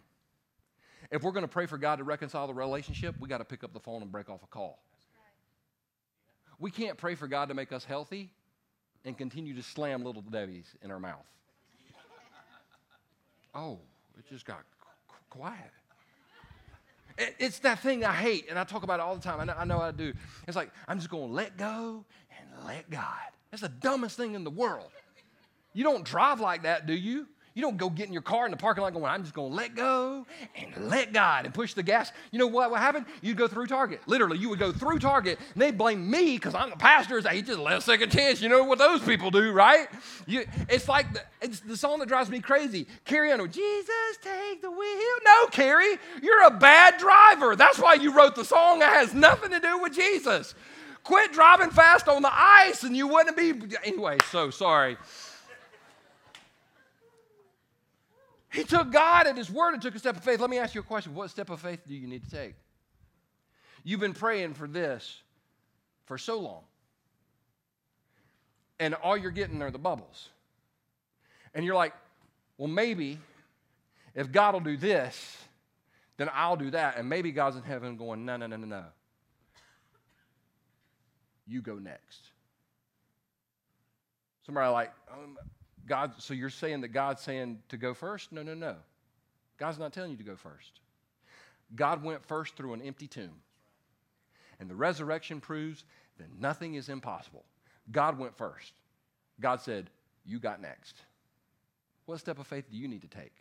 If 1.11 1.21
we're 1.21 1.31
going 1.31 1.45
to 1.45 1.47
pray 1.47 1.67
for 1.67 1.77
God 1.77 1.97
to 1.97 2.03
reconcile 2.03 2.47
the 2.47 2.53
relationship, 2.55 3.13
we 3.19 3.29
got 3.29 3.37
to 3.37 3.45
pick 3.45 3.63
up 3.63 3.73
the 3.73 3.79
phone 3.79 4.01
and 4.01 4.11
break 4.11 4.27
off 4.27 4.41
a 4.41 4.47
call. 4.47 4.79
We 6.59 6.71
can't 6.71 6.97
pray 6.97 7.15
for 7.15 7.27
God 7.27 7.49
to 7.49 7.53
make 7.53 7.71
us 7.71 7.83
healthy 7.83 8.31
and 9.05 9.17
continue 9.17 9.53
to 9.55 9.63
slam 9.63 10.03
little 10.03 10.21
Debbie's 10.21 10.75
in 10.81 10.91
our 10.91 10.99
mouth. 10.99 11.25
Oh, 13.55 13.79
it 14.19 14.29
just 14.29 14.45
got 14.45 14.59
quiet. 15.31 15.71
it's 17.17 17.59
that 17.59 17.79
thing 17.79 18.05
I 18.05 18.13
hate, 18.13 18.45
and 18.49 18.59
I 18.59 18.63
talk 18.63 18.83
about 18.83 18.99
it 18.99 19.03
all 19.03 19.15
the 19.15 19.21
time. 19.21 19.39
I 19.39 19.45
know, 19.45 19.55
I 19.57 19.65
know 19.65 19.81
I 19.81 19.91
do. 19.91 20.13
It's 20.47 20.55
like, 20.55 20.69
I'm 20.87 20.99
just 20.99 21.09
going 21.09 21.29
to 21.29 21.33
let 21.33 21.57
go 21.57 22.05
and 22.37 22.67
let 22.67 22.87
God. 22.89 23.03
That's 23.49 23.61
the 23.61 23.69
dumbest 23.69 24.15
thing 24.15 24.35
in 24.35 24.43
the 24.43 24.51
world. 24.51 24.91
You 25.73 25.83
don't 25.83 26.03
drive 26.03 26.39
like 26.39 26.63
that, 26.63 26.85
do 26.85 26.93
you? 26.93 27.27
You 27.57 27.63
don't 27.63 27.77
go 27.77 27.89
get 27.89 28.05
in 28.05 28.13
your 28.13 28.21
car 28.21 28.45
in 28.45 28.51
the 28.51 28.57
parking 28.57 28.83
lot 28.83 28.93
going, 28.93 29.05
I'm 29.05 29.23
just 29.23 29.33
going 29.33 29.49
to 29.49 29.55
let 29.55 29.73
go 29.73 30.27
and 30.55 30.89
let 30.91 31.11
God 31.11 31.45
and 31.45 31.51
push 31.51 31.73
the 31.73 31.81
gas. 31.81 32.11
You 32.29 32.37
know 32.37 32.45
what 32.45 32.69
would 32.69 32.77
happen? 32.77 33.03
You'd 33.23 33.37
go 33.37 33.47
through 33.47 33.65
Target. 33.65 33.99
Literally, 34.05 34.37
you 34.37 34.47
would 34.49 34.59
go 34.59 34.71
through 34.71 34.99
Target 34.99 35.39
and 35.55 35.61
they'd 35.63 35.75
blame 35.75 36.07
me 36.07 36.35
because 36.35 36.53
I'm 36.53 36.69
the 36.69 36.75
pastor. 36.75 37.19
Say, 37.19 37.37
he 37.37 37.41
just 37.41 37.57
let 37.57 37.79
a 37.79 37.81
second 37.81 38.11
chance. 38.11 38.43
You 38.43 38.49
know 38.49 38.63
what 38.63 38.77
those 38.77 39.01
people 39.01 39.31
do, 39.31 39.51
right? 39.51 39.87
You, 40.27 40.45
it's 40.69 40.87
like 40.87 41.11
the, 41.11 41.23
it's 41.41 41.61
the 41.61 41.75
song 41.75 41.97
that 41.97 42.07
drives 42.07 42.29
me 42.29 42.41
crazy. 42.41 42.85
Carrie 43.05 43.31
Underwood, 43.31 43.53
Jesus, 43.53 44.19
take 44.21 44.61
the 44.61 44.69
wheel. 44.69 45.17
No, 45.25 45.47
Carrie, 45.47 45.97
you're 46.21 46.45
a 46.45 46.51
bad 46.51 46.99
driver. 46.99 47.55
That's 47.55 47.79
why 47.79 47.95
you 47.95 48.15
wrote 48.15 48.35
the 48.35 48.45
song. 48.45 48.83
It 48.83 48.89
has 48.89 49.15
nothing 49.15 49.49
to 49.49 49.59
do 49.59 49.81
with 49.81 49.95
Jesus. 49.95 50.53
Quit 51.03 51.33
driving 51.33 51.71
fast 51.71 52.07
on 52.07 52.21
the 52.21 52.31
ice 52.31 52.83
and 52.83 52.95
you 52.95 53.07
wouldn't 53.07 53.35
be. 53.35 53.53
Anyway, 53.83 54.19
so 54.29 54.51
sorry. 54.51 54.95
He 58.57 58.63
took 58.63 58.91
God 58.91 59.27
at 59.27 59.37
His 59.37 59.51
word 59.51 59.73
and 59.73 59.81
took 59.83 59.93
a 59.93 59.99
step 59.99 60.17
of 60.17 60.23
faith. 60.23 60.39
Let 60.39 60.49
me 60.49 60.57
ask 60.57 60.73
you 60.73 60.81
a 60.81 60.83
question. 60.83 61.13
What 61.13 61.29
step 61.29 61.51
of 61.51 61.61
faith 61.61 61.81
do 61.85 61.93
you 61.93 62.07
need 62.07 62.23
to 62.23 62.31
take? 62.31 62.55
You've 63.83 63.99
been 63.99 64.15
praying 64.15 64.55
for 64.55 64.67
this 64.67 65.21
for 66.05 66.17
so 66.17 66.39
long. 66.39 66.63
And 68.79 68.95
all 68.95 69.15
you're 69.15 69.29
getting 69.29 69.61
are 69.61 69.69
the 69.69 69.77
bubbles. 69.77 70.29
And 71.53 71.63
you're 71.63 71.75
like, 71.75 71.93
well, 72.57 72.67
maybe 72.67 73.19
if 74.15 74.31
God 74.31 74.55
will 74.55 74.61
do 74.61 74.75
this, 74.75 75.37
then 76.17 76.27
I'll 76.33 76.57
do 76.57 76.71
that. 76.71 76.97
And 76.97 77.07
maybe 77.07 77.31
God's 77.31 77.57
in 77.57 77.61
heaven 77.61 77.95
going, 77.95 78.25
no, 78.25 78.37
no, 78.37 78.47
no, 78.47 78.55
no, 78.55 78.65
no. 78.65 78.85
You 81.45 81.61
go 81.61 81.75
next. 81.75 82.31
Somebody 84.47 84.71
like, 84.71 84.91
um, 85.13 85.37
God, 85.88 86.13
so 86.17 86.34
you're 86.34 86.50
saying 86.50 86.82
that 86.82 86.89
God's 86.89 87.21
saying 87.21 87.60
to 87.69 87.78
go 87.78 87.93
first? 87.93 88.32
No, 88.32 88.43
no, 88.43 88.54
no. 88.54 88.76
God's 89.58 89.80
not 89.80 89.93
telling 89.93 90.12
you 90.12 90.17
to 90.17 90.23
go 90.23 90.36
first. 90.36 90.82
God 91.76 92.04
went 92.04 92.23
first 92.26 92.56
through 92.56 92.73
an 92.73 92.82
empty 92.82 93.08
tomb. 93.08 93.41
And 94.60 94.69
the 94.69 94.76
resurrection 94.76 95.39
proves 95.39 95.84
that 96.17 96.28
nothing 96.39 96.76
is 96.76 96.89
impossible. 96.89 97.45
God 97.91 98.19
went 98.19 98.36
first. 98.38 98.73
God 99.39 99.62
said, 99.62 99.89
You 100.26 100.39
got 100.39 100.62
next. 100.62 100.95
What 102.06 102.19
step 102.19 102.39
of 102.39 102.47
faith 102.47 102.69
do 102.69 102.78
you 102.78 102.88
need 102.88 103.02
to 103.02 103.08
take? 103.08 103.36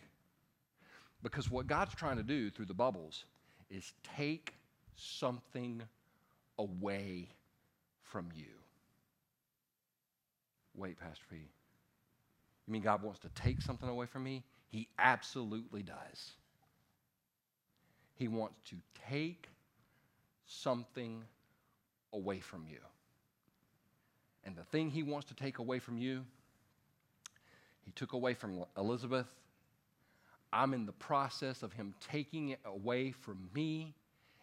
Because 1.22 1.50
what 1.50 1.66
God's 1.66 1.94
trying 1.94 2.16
to 2.16 2.22
do 2.22 2.50
through 2.50 2.66
the 2.66 2.74
bubbles 2.74 3.24
is 3.70 3.92
take 4.16 4.54
something 4.96 5.82
away 6.58 7.28
from 8.02 8.28
you. 8.34 8.46
Wait, 10.74 10.98
Pastor 10.98 11.24
P. 11.30 11.48
You 12.66 12.72
mean 12.72 12.82
God 12.82 13.02
wants 13.02 13.20
to 13.20 13.28
take 13.30 13.62
something 13.62 13.88
away 13.88 14.06
from 14.06 14.24
me? 14.24 14.44
He 14.68 14.88
absolutely 14.98 15.82
does. 15.82 16.32
He 18.14 18.28
wants 18.28 18.56
to 18.70 18.76
take 19.08 19.48
something 20.46 21.22
away 22.12 22.40
from 22.40 22.66
you. 22.66 22.78
And 24.44 24.56
the 24.56 24.64
thing 24.64 24.90
he 24.90 25.02
wants 25.02 25.28
to 25.28 25.34
take 25.34 25.58
away 25.58 25.78
from 25.78 25.98
you, 25.98 26.24
he 27.82 27.92
took 27.92 28.12
away 28.12 28.34
from 28.34 28.64
Elizabeth. 28.76 29.26
I'm 30.52 30.72
in 30.72 30.86
the 30.86 30.92
process 30.92 31.62
of 31.62 31.72
him 31.72 31.94
taking 32.10 32.50
it 32.50 32.60
away 32.64 33.12
from 33.12 33.50
me. 33.54 33.94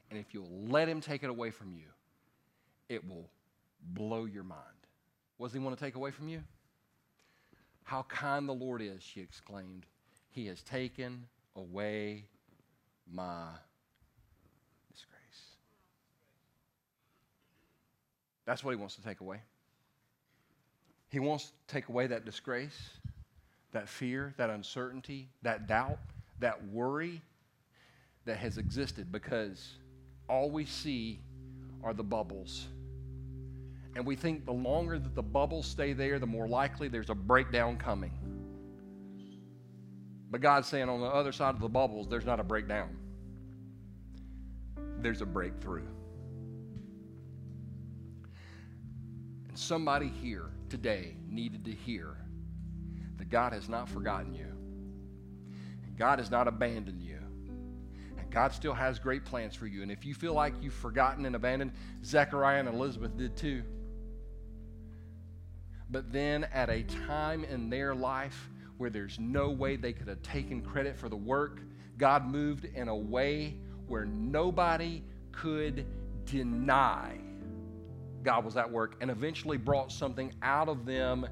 And 0.09 0.19
if 0.19 0.33
you'll 0.33 0.67
let 0.67 0.88
him 0.88 1.01
take 1.01 1.23
it 1.23 1.29
away 1.29 1.49
from 1.49 1.73
you, 1.73 1.86
it 2.89 3.07
will 3.07 3.29
blow 3.93 4.25
your 4.25 4.43
mind. 4.43 4.62
What 5.38 5.47
does 5.47 5.53
he 5.53 5.59
want 5.59 5.77
to 5.77 5.83
take 5.83 5.95
away 5.95 6.12
from 6.12 6.27
you? 6.27 6.43
How 7.84 8.04
kind 8.04 8.48
the 8.48 8.54
Lord 8.54 8.82
is, 8.82 9.02
she 9.02 9.22
exclaimed. 9.22 9.86
He 10.30 10.48
has 10.48 10.62
taken 10.63 11.26
away 11.56 12.26
my 13.12 13.48
disgrace. 14.91 15.12
That's 18.46 18.63
what 18.63 18.72
he 18.72 18.78
wants 18.78 18.96
to 18.96 19.04
take 19.04 19.22
away. 19.22 19.41
He 21.10 21.19
wants 21.19 21.46
to 21.46 21.74
take 21.74 21.89
away 21.89 22.08
that 22.08 22.26
disgrace, 22.26 22.89
that 23.72 23.88
fear, 23.88 24.34
that 24.38 24.50
uncertainty, 24.50 25.30
that 25.43 25.67
doubt, 25.67 26.00
that 26.39 26.65
worry 26.67 27.22
that 28.26 28.38
has 28.38 28.58
existed 28.58 29.12
because 29.12 29.74
all 30.28 30.50
we 30.50 30.65
see 30.65 31.19
are 31.84 31.93
the 31.93 32.04
bubbles 32.04 32.67
and 33.95 34.06
we 34.06 34.15
think 34.15 34.45
the 34.45 34.53
longer 34.53 34.97
that 34.97 35.13
the 35.13 35.21
bubbles 35.23 35.67
stay 35.67 35.93
there, 35.93 36.17
the 36.17 36.25
more 36.25 36.47
likely 36.47 36.88
there's 36.88 37.10
a 37.10 37.15
breakdown 37.15 37.77
coming. 37.77 38.12
But 40.32 40.41
God's 40.41 40.67
saying 40.67 40.89
on 40.89 40.99
the 40.99 41.08
other 41.08 41.32
side 41.32 41.53
of 41.53 41.62
the 41.62 41.69
bubbles, 41.69 42.08
there's 42.08 42.25
not 42.25 42.39
a 42.39 42.43
breakdown, 42.43 42.97
there's 44.97 45.21
a 45.21 45.27
breakthrough. 45.27 45.86
And 49.47 49.58
somebody 49.58 50.08
here 50.08 50.49
today 50.69 51.15
needed 51.29 51.63
to 51.65 51.71
hear 51.71 52.17
that 53.17 53.29
God 53.29 53.53
has 53.53 53.69
not 53.69 53.88
forgotten 53.88 54.34
you, 54.34 54.47
God 55.99 56.17
has 56.17 56.32
not 56.32 56.47
abandoned 56.47 57.03
you. 57.03 57.19
and 58.17 58.32
God 58.32 58.51
still 58.53 58.73
has 58.73 58.97
great 58.97 59.23
plans 59.23 59.53
for 59.53 59.67
you. 59.67 59.84
And 59.84 59.91
if 59.91 60.03
you 60.03 60.15
feel 60.15 60.34
like 60.34 60.56
you've 60.63 60.73
forgotten 60.73 61.27
and 61.27 61.36
abandoned, 61.36 61.73
Zechariah 62.03 62.60
and 62.60 62.67
Elizabeth 62.67 63.15
did 63.15 63.38
too. 63.38 63.62
But 65.93 66.12
then 66.12 66.45
at 66.45 66.71
a 66.71 66.82
time 67.06 67.43
in 67.43 67.69
their 67.69 67.93
life 67.93 68.49
where 68.77 68.89
there's 68.89 69.19
no 69.19 69.51
way 69.51 69.75
they 69.75 69.93
could 69.93 70.08
have 70.08 70.23
taken 70.23 70.60
credit 70.60 70.97
for 70.97 71.08
the 71.08 71.15
work, 71.15 71.62
God 71.99 72.25
moved 72.25 72.65
in 72.65 72.88
a 72.88 72.95
way 72.95 73.60
where 73.86 74.03
nobody 74.03 75.03
could 75.32 75.86
deny 76.25 77.19
God 78.23 78.43
was 78.43 78.58
at 78.58 78.69
work 78.69 78.95
and 79.01 79.12
eventually 79.12 79.58
brought 79.58 79.91
something 79.91 80.34
out 80.41 80.67
of 80.67 80.84
them 80.84 81.27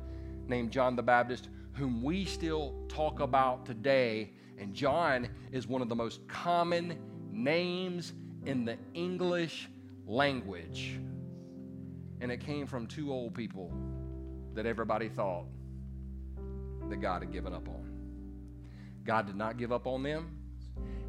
named 0.45 0.69
John 0.69 0.95
the 0.95 1.01
Baptist, 1.01 1.49
whom 1.73 2.03
we 2.03 2.23
still 2.23 2.75
talk 2.87 3.19
about 3.19 3.65
today. 3.65 4.31
And 4.59 4.75
John 4.75 5.27
is 5.51 5.65
one 5.65 5.81
of 5.81 5.89
the 5.89 5.95
most 5.95 6.27
common 6.27 6.99
names 7.31 8.13
in 8.45 8.65
the 8.65 8.77
English 8.93 9.69
language. 10.05 10.99
And 12.19 12.31
it 12.31 12.41
came 12.41 12.67
from 12.67 12.85
two 12.85 13.11
old 13.11 13.33
people 13.33 13.73
that 14.53 14.65
everybody 14.65 15.09
thought 15.09 15.45
that 16.89 17.01
God 17.01 17.21
had 17.21 17.31
given 17.31 17.53
up 17.53 17.67
on. 17.67 17.91
God 19.03 19.25
did 19.25 19.35
not 19.35 19.57
give 19.57 19.71
up 19.71 19.87
on 19.87 20.03
them. 20.03 20.37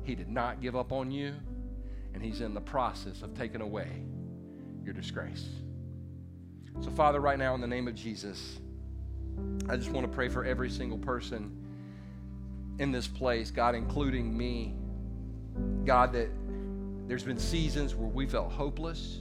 He 0.05 0.14
did 0.14 0.29
not 0.29 0.61
give 0.61 0.77
up 0.77 0.93
on 0.93 1.11
you. 1.11 1.35
And 2.14 2.23
He's 2.23 2.41
in 2.41 2.55
the 2.55 2.61
process 2.61 3.23
of 3.23 3.35
taking 3.35 3.61
away 3.61 3.89
your 4.85 4.95
disgrace. 4.95 5.49
So, 6.81 6.91
Father, 6.91 7.21
right 7.21 7.39
now, 7.39 7.55
in 7.55 7.61
the 7.61 7.66
name 7.66 7.89
of 7.89 7.95
Jesus, 7.95 8.61
I 9.69 9.77
just 9.77 9.91
want 9.91 10.07
to 10.07 10.12
pray 10.12 10.29
for 10.29 10.45
every 10.45 10.71
single 10.71 10.99
person 10.99 11.57
in 12.79 12.93
this 12.93 13.07
place, 13.07 13.51
God, 13.51 13.75
including 13.75 14.37
me. 14.37 14.75
God, 15.85 16.12
that 16.14 16.29
there's 17.07 17.25
been 17.25 17.39
seasons 17.39 17.95
where 17.95 18.09
we 18.09 18.27
felt 18.27 18.51
hopeless, 18.51 19.19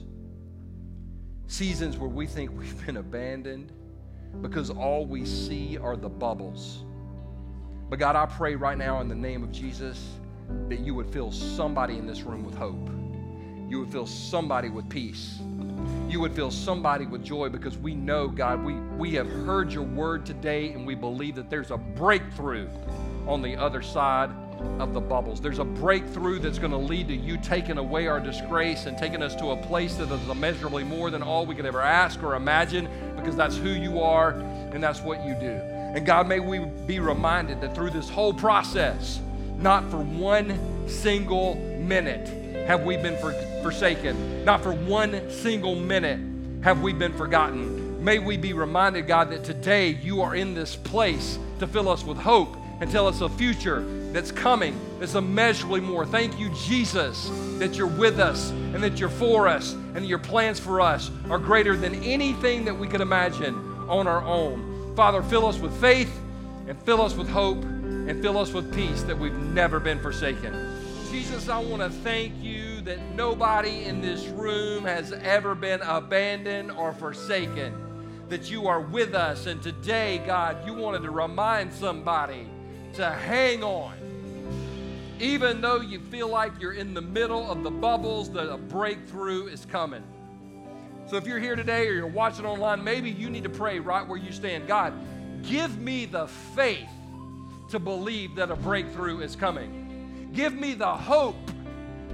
seasons 1.46 1.98
where 1.98 2.08
we 2.08 2.26
think 2.26 2.56
we've 2.58 2.86
been 2.86 2.96
abandoned 2.96 3.72
because 4.40 4.70
all 4.70 5.04
we 5.06 5.24
see 5.24 5.78
are 5.78 5.96
the 5.96 6.08
bubbles. 6.08 6.84
But 7.90 7.98
God, 7.98 8.16
I 8.16 8.26
pray 8.26 8.54
right 8.54 8.78
now 8.78 9.00
in 9.00 9.08
the 9.08 9.14
name 9.14 9.42
of 9.42 9.52
Jesus 9.52 10.14
that 10.68 10.80
you 10.80 10.94
would 10.94 11.12
fill 11.12 11.30
somebody 11.30 11.98
in 11.98 12.06
this 12.06 12.22
room 12.22 12.44
with 12.44 12.54
hope. 12.54 12.88
You 13.68 13.80
would 13.80 13.90
fill 13.90 14.06
somebody 14.06 14.70
with 14.70 14.88
peace. 14.88 15.40
you 16.08 16.20
would 16.20 16.34
fill 16.34 16.50
somebody 16.50 17.06
with 17.06 17.24
joy 17.24 17.48
because 17.48 17.78
we 17.78 17.94
know, 17.94 18.28
God, 18.28 18.62
we, 18.64 18.74
we 18.74 19.14
have 19.14 19.28
heard 19.28 19.72
your 19.72 19.84
word 19.84 20.26
today 20.26 20.72
and 20.72 20.86
we 20.86 20.94
believe 20.94 21.34
that 21.36 21.50
there's 21.50 21.70
a 21.70 21.76
breakthrough 21.76 22.68
on 23.26 23.40
the 23.42 23.56
other 23.56 23.82
side 23.82 24.30
of 24.78 24.94
the 24.94 25.00
bubbles. 25.00 25.40
There's 25.40 25.58
a 25.58 25.64
breakthrough 25.64 26.38
that's 26.38 26.58
going 26.58 26.72
to 26.72 26.78
lead 26.78 27.08
to 27.08 27.14
you 27.14 27.36
taking 27.38 27.78
away 27.78 28.06
our 28.06 28.20
disgrace 28.20 28.86
and 28.86 28.98
taking 28.98 29.22
us 29.22 29.34
to 29.36 29.50
a 29.50 29.56
place 29.56 29.94
that 29.96 30.10
is 30.10 30.28
immeasurably 30.28 30.84
more 30.84 31.10
than 31.10 31.22
all 31.22 31.46
we 31.46 31.54
could 31.54 31.66
ever 31.66 31.80
ask 31.80 32.22
or 32.22 32.34
imagine 32.34 32.88
because 33.16 33.36
that's 33.36 33.56
who 33.56 33.70
you 33.70 34.00
are 34.00 34.30
and 34.72 34.82
that's 34.82 35.00
what 35.00 35.24
you 35.24 35.34
do. 35.34 35.50
And 35.50 36.06
God, 36.06 36.26
may 36.26 36.40
we 36.40 36.60
be 36.86 37.00
reminded 37.00 37.60
that 37.60 37.74
through 37.74 37.90
this 37.90 38.08
whole 38.08 38.32
process, 38.32 39.20
not 39.58 39.88
for 39.90 39.98
one 39.98 40.88
single 40.88 41.54
minute 41.54 42.28
have 42.66 42.84
we 42.84 42.96
been 42.96 43.16
for, 43.18 43.32
forsaken, 43.62 44.44
not 44.44 44.62
for 44.62 44.72
one 44.72 45.30
single 45.30 45.74
minute 45.74 46.18
have 46.62 46.80
we 46.80 46.92
been 46.92 47.12
forgotten. 47.12 48.02
May 48.02 48.18
we 48.18 48.36
be 48.36 48.52
reminded, 48.52 49.06
God, 49.06 49.30
that 49.30 49.44
today 49.44 49.88
you 49.88 50.22
are 50.22 50.34
in 50.34 50.54
this 50.54 50.74
place 50.74 51.38
to 51.60 51.66
fill 51.66 51.88
us 51.88 52.04
with 52.04 52.16
hope 52.16 52.56
and 52.80 52.90
tell 52.90 53.06
us 53.06 53.20
a 53.20 53.28
future 53.28 53.80
that's 54.12 54.30
coming 54.30 54.78
that's 54.98 55.14
immeasurably 55.14 55.80
more. 55.80 56.06
Thank 56.06 56.38
you, 56.38 56.50
Jesus, 56.50 57.28
that 57.58 57.74
you're 57.74 57.86
with 57.86 58.20
us 58.20 58.50
and 58.50 58.82
that 58.82 59.00
you're 59.00 59.08
for 59.08 59.48
us 59.48 59.72
and 59.72 59.96
that 59.96 60.06
your 60.06 60.18
plans 60.18 60.60
for 60.60 60.80
us 60.80 61.10
are 61.30 61.38
greater 61.38 61.76
than 61.76 61.94
anything 62.04 62.64
that 62.66 62.78
we 62.78 62.86
could 62.86 63.00
imagine 63.00 63.54
on 63.88 64.06
our 64.06 64.22
own. 64.22 64.94
Father, 64.94 65.22
fill 65.22 65.46
us 65.46 65.58
with 65.58 65.78
faith 65.80 66.20
and 66.68 66.80
fill 66.82 67.00
us 67.00 67.14
with 67.14 67.28
hope 67.28 67.62
and 67.64 68.22
fill 68.22 68.38
us 68.38 68.52
with 68.52 68.74
peace 68.74 69.02
that 69.02 69.18
we've 69.18 69.32
never 69.32 69.80
been 69.80 70.00
forsaken. 70.00 70.52
Jesus, 71.10 71.48
I 71.48 71.58
want 71.58 71.82
to 71.82 71.90
thank 71.90 72.42
you 72.42 72.80
that 72.82 73.00
nobody 73.14 73.84
in 73.84 74.00
this 74.00 74.26
room 74.28 74.84
has 74.84 75.12
ever 75.12 75.54
been 75.54 75.80
abandoned 75.82 76.70
or 76.70 76.92
forsaken, 76.92 77.74
that 78.28 78.50
you 78.50 78.66
are 78.66 78.80
with 78.80 79.14
us. 79.14 79.46
And 79.46 79.62
today, 79.62 80.22
God, 80.26 80.66
you 80.66 80.74
wanted 80.74 81.02
to 81.02 81.10
remind 81.10 81.72
somebody 81.72 82.48
to 82.94 83.10
hang 83.10 83.62
on. 83.62 83.94
Even 85.20 85.60
though 85.60 85.80
you 85.80 86.00
feel 86.00 86.28
like 86.28 86.52
you're 86.60 86.72
in 86.72 86.94
the 86.94 87.00
middle 87.00 87.50
of 87.50 87.62
the 87.62 87.70
bubbles, 87.70 88.30
that 88.32 88.52
a 88.52 88.58
breakthrough 88.58 89.46
is 89.46 89.64
coming. 89.66 90.02
So 91.06 91.16
if 91.16 91.26
you're 91.26 91.38
here 91.38 91.56
today 91.56 91.86
or 91.86 91.92
you're 91.92 92.06
watching 92.06 92.46
online, 92.46 92.82
maybe 92.82 93.10
you 93.10 93.30
need 93.30 93.44
to 93.44 93.50
pray 93.50 93.78
right 93.78 94.06
where 94.06 94.18
you 94.18 94.32
stand. 94.32 94.66
God, 94.66 94.94
give 95.42 95.78
me 95.78 96.06
the 96.06 96.26
faith 96.26 96.88
to 97.70 97.78
believe 97.78 98.34
that 98.36 98.50
a 98.50 98.56
breakthrough 98.56 99.20
is 99.20 99.36
coming. 99.36 100.30
Give 100.32 100.54
me 100.54 100.74
the 100.74 100.94
hope 100.94 101.50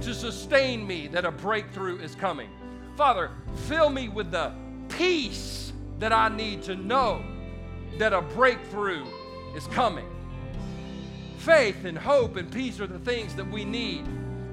to 0.01 0.15
sustain 0.15 0.87
me 0.87 1.07
that 1.09 1.25
a 1.25 1.31
breakthrough 1.31 1.99
is 1.99 2.15
coming. 2.15 2.51
Father, 2.97 3.31
fill 3.67 3.91
me 3.91 4.09
with 4.09 4.31
the 4.31 4.53
peace 4.89 5.73
that 5.99 6.13
I 6.13 6.29
need 6.29 6.63
to 6.65 6.77
know 6.77 7.23
that 7.99 8.13
a 8.13 8.21
breakthrough 8.23 9.07
is 9.57 9.67
coming. 9.69 10.07
Faith 11.49 11.87
and 11.87 11.97
hope 11.97 12.37
and 12.37 12.53
peace 12.53 12.79
are 12.79 12.87
the 12.87 12.99
things 12.99 13.35
that 13.35 13.51
we 13.51 13.65
need 13.65 14.05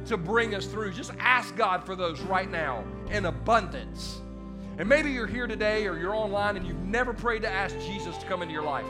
to 0.06 0.16
bring 0.16 0.56
us 0.56 0.66
through. 0.66 0.94
Just 0.94 1.12
ask 1.20 1.54
God 1.58 1.84
for 1.84 1.94
those 1.94 2.22
right 2.22 2.50
now 2.50 2.86
in 3.12 3.26
abundance. 3.26 4.22
And 4.78 4.88
maybe 4.88 5.12
you're 5.12 5.28
here 5.28 5.46
today 5.46 5.88
or 5.88 5.98
you're 5.98 6.16
online 6.16 6.56
and 6.56 6.66
you've 6.66 6.80
never 6.80 7.12
prayed 7.12 7.42
to 7.42 7.50
ask 7.50 7.78
Jesus 7.80 8.18
to 8.20 8.26
come 8.28 8.42
into 8.42 8.54
your 8.54 8.64
life. 8.64 8.86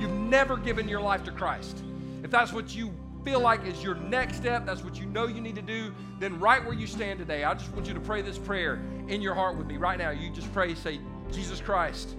You've 0.00 0.14
never 0.14 0.56
given 0.56 0.88
your 0.88 1.02
life 1.02 1.24
to 1.24 1.30
Christ. 1.30 1.84
If 2.22 2.30
that's 2.30 2.54
what 2.54 2.74
you 2.74 2.90
feel 3.22 3.40
like 3.40 3.66
is 3.66 3.82
your 3.82 3.96
next 3.96 4.36
step, 4.38 4.64
that's 4.64 4.82
what 4.82 4.98
you 4.98 5.04
know 5.04 5.26
you 5.26 5.42
need 5.42 5.56
to 5.56 5.62
do, 5.62 5.92
then 6.20 6.40
right 6.40 6.64
where 6.64 6.72
you 6.72 6.86
stand 6.86 7.18
today, 7.18 7.44
I 7.44 7.52
just 7.52 7.70
want 7.74 7.86
you 7.86 7.92
to 7.92 8.00
pray 8.00 8.22
this 8.22 8.38
prayer 8.38 8.80
in 9.08 9.20
your 9.20 9.34
heart 9.34 9.58
with 9.58 9.66
me 9.66 9.76
right 9.76 9.98
now. 9.98 10.08
You 10.08 10.30
just 10.30 10.50
pray, 10.54 10.74
say, 10.74 11.00
Jesus 11.30 11.60
Christ, 11.60 12.16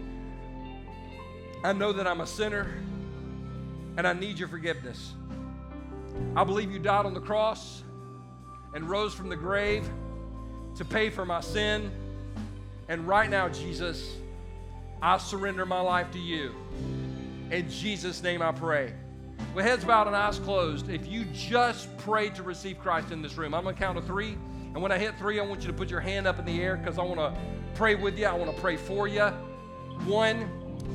I 1.64 1.74
know 1.74 1.92
that 1.92 2.06
I'm 2.06 2.22
a 2.22 2.28
sinner 2.28 2.72
and 3.98 4.08
I 4.08 4.14
need 4.14 4.38
your 4.38 4.48
forgiveness. 4.48 5.14
I 6.36 6.44
believe 6.44 6.72
you 6.72 6.80
died 6.80 7.06
on 7.06 7.14
the 7.14 7.22
cross 7.22 7.84
and 8.74 8.90
rose 8.90 9.14
from 9.14 9.30
the 9.30 9.36
grave 9.36 9.88
to 10.76 10.86
pay 10.86 11.10
for 11.10 11.26
my 11.26 11.42
sin. 11.42 11.92
And 12.90 13.08
right 13.08 13.30
now, 13.30 13.50
Jesus, 13.50 14.16
I 15.02 15.18
surrender 15.18 15.66
my 15.66 15.80
life 15.80 16.12
to 16.12 16.20
you. 16.20 16.54
In 17.52 17.70
Jesus' 17.70 18.24
name 18.24 18.42
I 18.42 18.52
pray. 18.52 18.94
With 19.54 19.66
heads 19.66 19.86
bowed 19.86 20.08
and 20.08 20.16
eyes 20.16 20.40
closed, 20.40 20.90
if 20.90 21.06
you 21.06 21.26
just 21.26 21.96
prayed 22.00 22.34
to 22.36 22.44
receive 22.44 22.80
Christ 22.80 23.12
in 23.12 23.22
this 23.22 23.38
room, 23.38 23.54
I'm 23.54 23.64
going 23.64 23.76
to 23.76 23.82
count 23.82 23.98
to 23.98 24.04
three. 24.04 24.38
And 24.74 24.82
when 24.82 24.92
I 24.92 24.98
hit 24.98 25.18
three, 25.20 25.40
I 25.40 25.44
want 25.44 25.62
you 25.62 25.68
to 25.68 25.74
put 25.74 25.90
your 25.90 26.00
hand 26.00 26.26
up 26.26 26.40
in 26.40 26.46
the 26.46 26.60
air 26.62 26.78
because 26.78 26.98
I 26.98 27.04
want 27.04 27.20
to 27.20 27.40
pray 27.76 27.94
with 27.94 28.18
you. 28.18 28.26
I 28.26 28.34
want 28.34 28.54
to 28.56 28.60
pray 28.60 28.76
for 28.76 29.08
you. 29.08 29.26
One, 30.06 30.50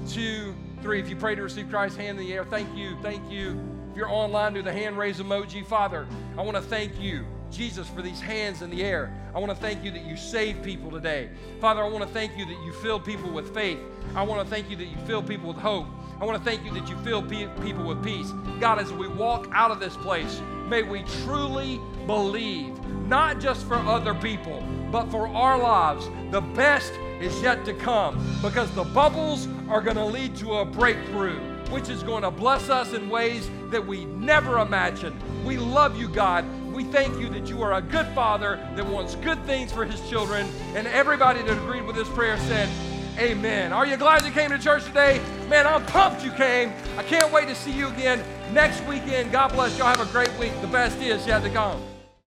two, 0.09 0.55
three. 0.83 0.99
If 0.99 1.09
you 1.09 1.15
pray 1.15 1.37
to 1.37 1.43
receive 1.43 1.69
Christ, 1.71 1.97
hand 1.97 2.19
in 2.19 2.27
the 2.27 2.33
air. 2.33 2.45
Thank 2.45 2.77
you. 2.77 2.97
Thank 3.03 3.31
you. 3.31 3.68
You're 3.99 4.09
online, 4.09 4.55
do 4.55 4.63
the 4.63 4.73
hand 4.73 4.97
raise 4.97 5.19
emoji. 5.19 5.67
Father, 5.67 6.07
I 6.37 6.43
want 6.43 6.57
to 6.57 6.63
thank 6.63 7.01
you. 7.01 7.27
Jesus, 7.51 7.89
for 7.89 8.01
these 8.01 8.21
hands 8.21 8.63
in 8.63 8.71
the 8.71 8.85
air. 8.85 9.13
I 9.35 9.41
want 9.41 9.51
to 9.51 9.57
thank 9.57 9.83
you 9.83 9.91
that 9.91 10.05
you 10.05 10.17
save 10.17 10.63
people 10.63 10.89
today. 10.89 11.31
Father, 11.61 11.83
I 11.83 11.89
want 11.89 12.07
to 12.07 12.11
thank 12.15 12.39
you 12.39 12.47
that 12.47 12.65
you 12.65 12.73
fill 12.75 13.01
people 13.01 13.29
with 13.29 13.53
faith. 13.53 13.81
I 14.15 14.23
want 14.23 14.41
to 14.47 14.49
thank 14.49 14.71
you 14.71 14.77
that 14.77 14.85
you 14.85 14.97
fill 14.99 15.21
people 15.21 15.49
with 15.49 15.57
hope. 15.57 15.89
I 16.21 16.25
want 16.25 16.39
to 16.39 16.45
thank 16.49 16.65
you 16.65 16.73
that 16.75 16.89
you 16.89 16.97
fill 16.99 17.23
people 17.25 17.85
with 17.85 18.05
peace. 18.05 18.31
God, 18.61 18.79
as 18.79 18.93
we 18.93 19.09
walk 19.09 19.49
out 19.51 19.73
of 19.73 19.81
this 19.81 19.97
place, 19.97 20.41
may 20.69 20.85
we 20.85 21.03
truly 21.25 21.81
believe, 22.07 22.79
not 23.09 23.41
just 23.41 23.67
for 23.67 23.75
other 23.75 24.15
people, 24.15 24.63
but 24.93 25.07
for 25.07 25.27
our 25.27 25.59
lives, 25.59 26.09
the 26.31 26.43
best 26.43 26.93
is 27.21 27.43
yet 27.43 27.65
to 27.65 27.75
come 27.75 28.25
because 28.43 28.71
the 28.77 28.85
bubbles 28.85 29.49
are 29.69 29.81
going 29.81 29.97
to 29.97 30.05
lead 30.05 30.37
to 30.37 30.59
a 30.59 30.65
breakthrough, 30.65 31.41
which 31.71 31.89
is 31.89 32.05
going 32.05 32.23
to 32.23 32.31
bless 32.31 32.71
us 32.71 32.93
in 32.93 33.11
ways 33.11 33.51
that 33.71 33.87
we 33.87 34.05
never 34.07 34.59
imagined. 34.59 35.21
We 35.45 35.57
love 35.57 35.99
you, 35.99 36.09
God. 36.09 36.45
We 36.73 36.85
thank 36.85 37.19
you 37.19 37.29
that 37.31 37.49
you 37.49 37.63
are 37.63 37.75
a 37.75 37.83
good 37.83 38.07
father 38.09 38.57
that 38.77 38.87
wants 38.87 39.15
good 39.17 39.43
things 39.45 39.73
for 39.73 39.85
his 39.85 40.01
children. 40.09 40.49
And 40.75 40.87
everybody 40.87 41.43
that 41.43 41.59
agreed 41.59 41.85
with 41.85 41.97
this 41.97 42.09
prayer 42.11 42.39
said, 42.39 42.69
Amen. 43.19 43.73
Are 43.73 43.85
you 43.85 43.97
glad 43.97 44.25
you 44.25 44.31
came 44.31 44.51
to 44.51 44.59
church 44.59 44.85
today? 44.85 45.21
Man, 45.49 45.67
I'm 45.67 45.85
pumped 45.87 46.25
you 46.25 46.31
came. 46.31 46.73
I 46.97 47.03
can't 47.03 47.33
wait 47.33 47.49
to 47.49 47.55
see 47.55 47.73
you 47.73 47.89
again 47.89 48.23
next 48.55 48.81
weekend. 48.87 49.33
God 49.33 49.53
bless 49.53 49.77
y'all. 49.77 49.89
Have 49.89 50.01
a 50.01 50.13
great 50.13 50.33
week. 50.39 50.53
The 50.61 50.69
best 50.69 50.99
is 50.99 51.27
yet 51.27 51.43
to 51.43 51.51
come. 51.51 51.83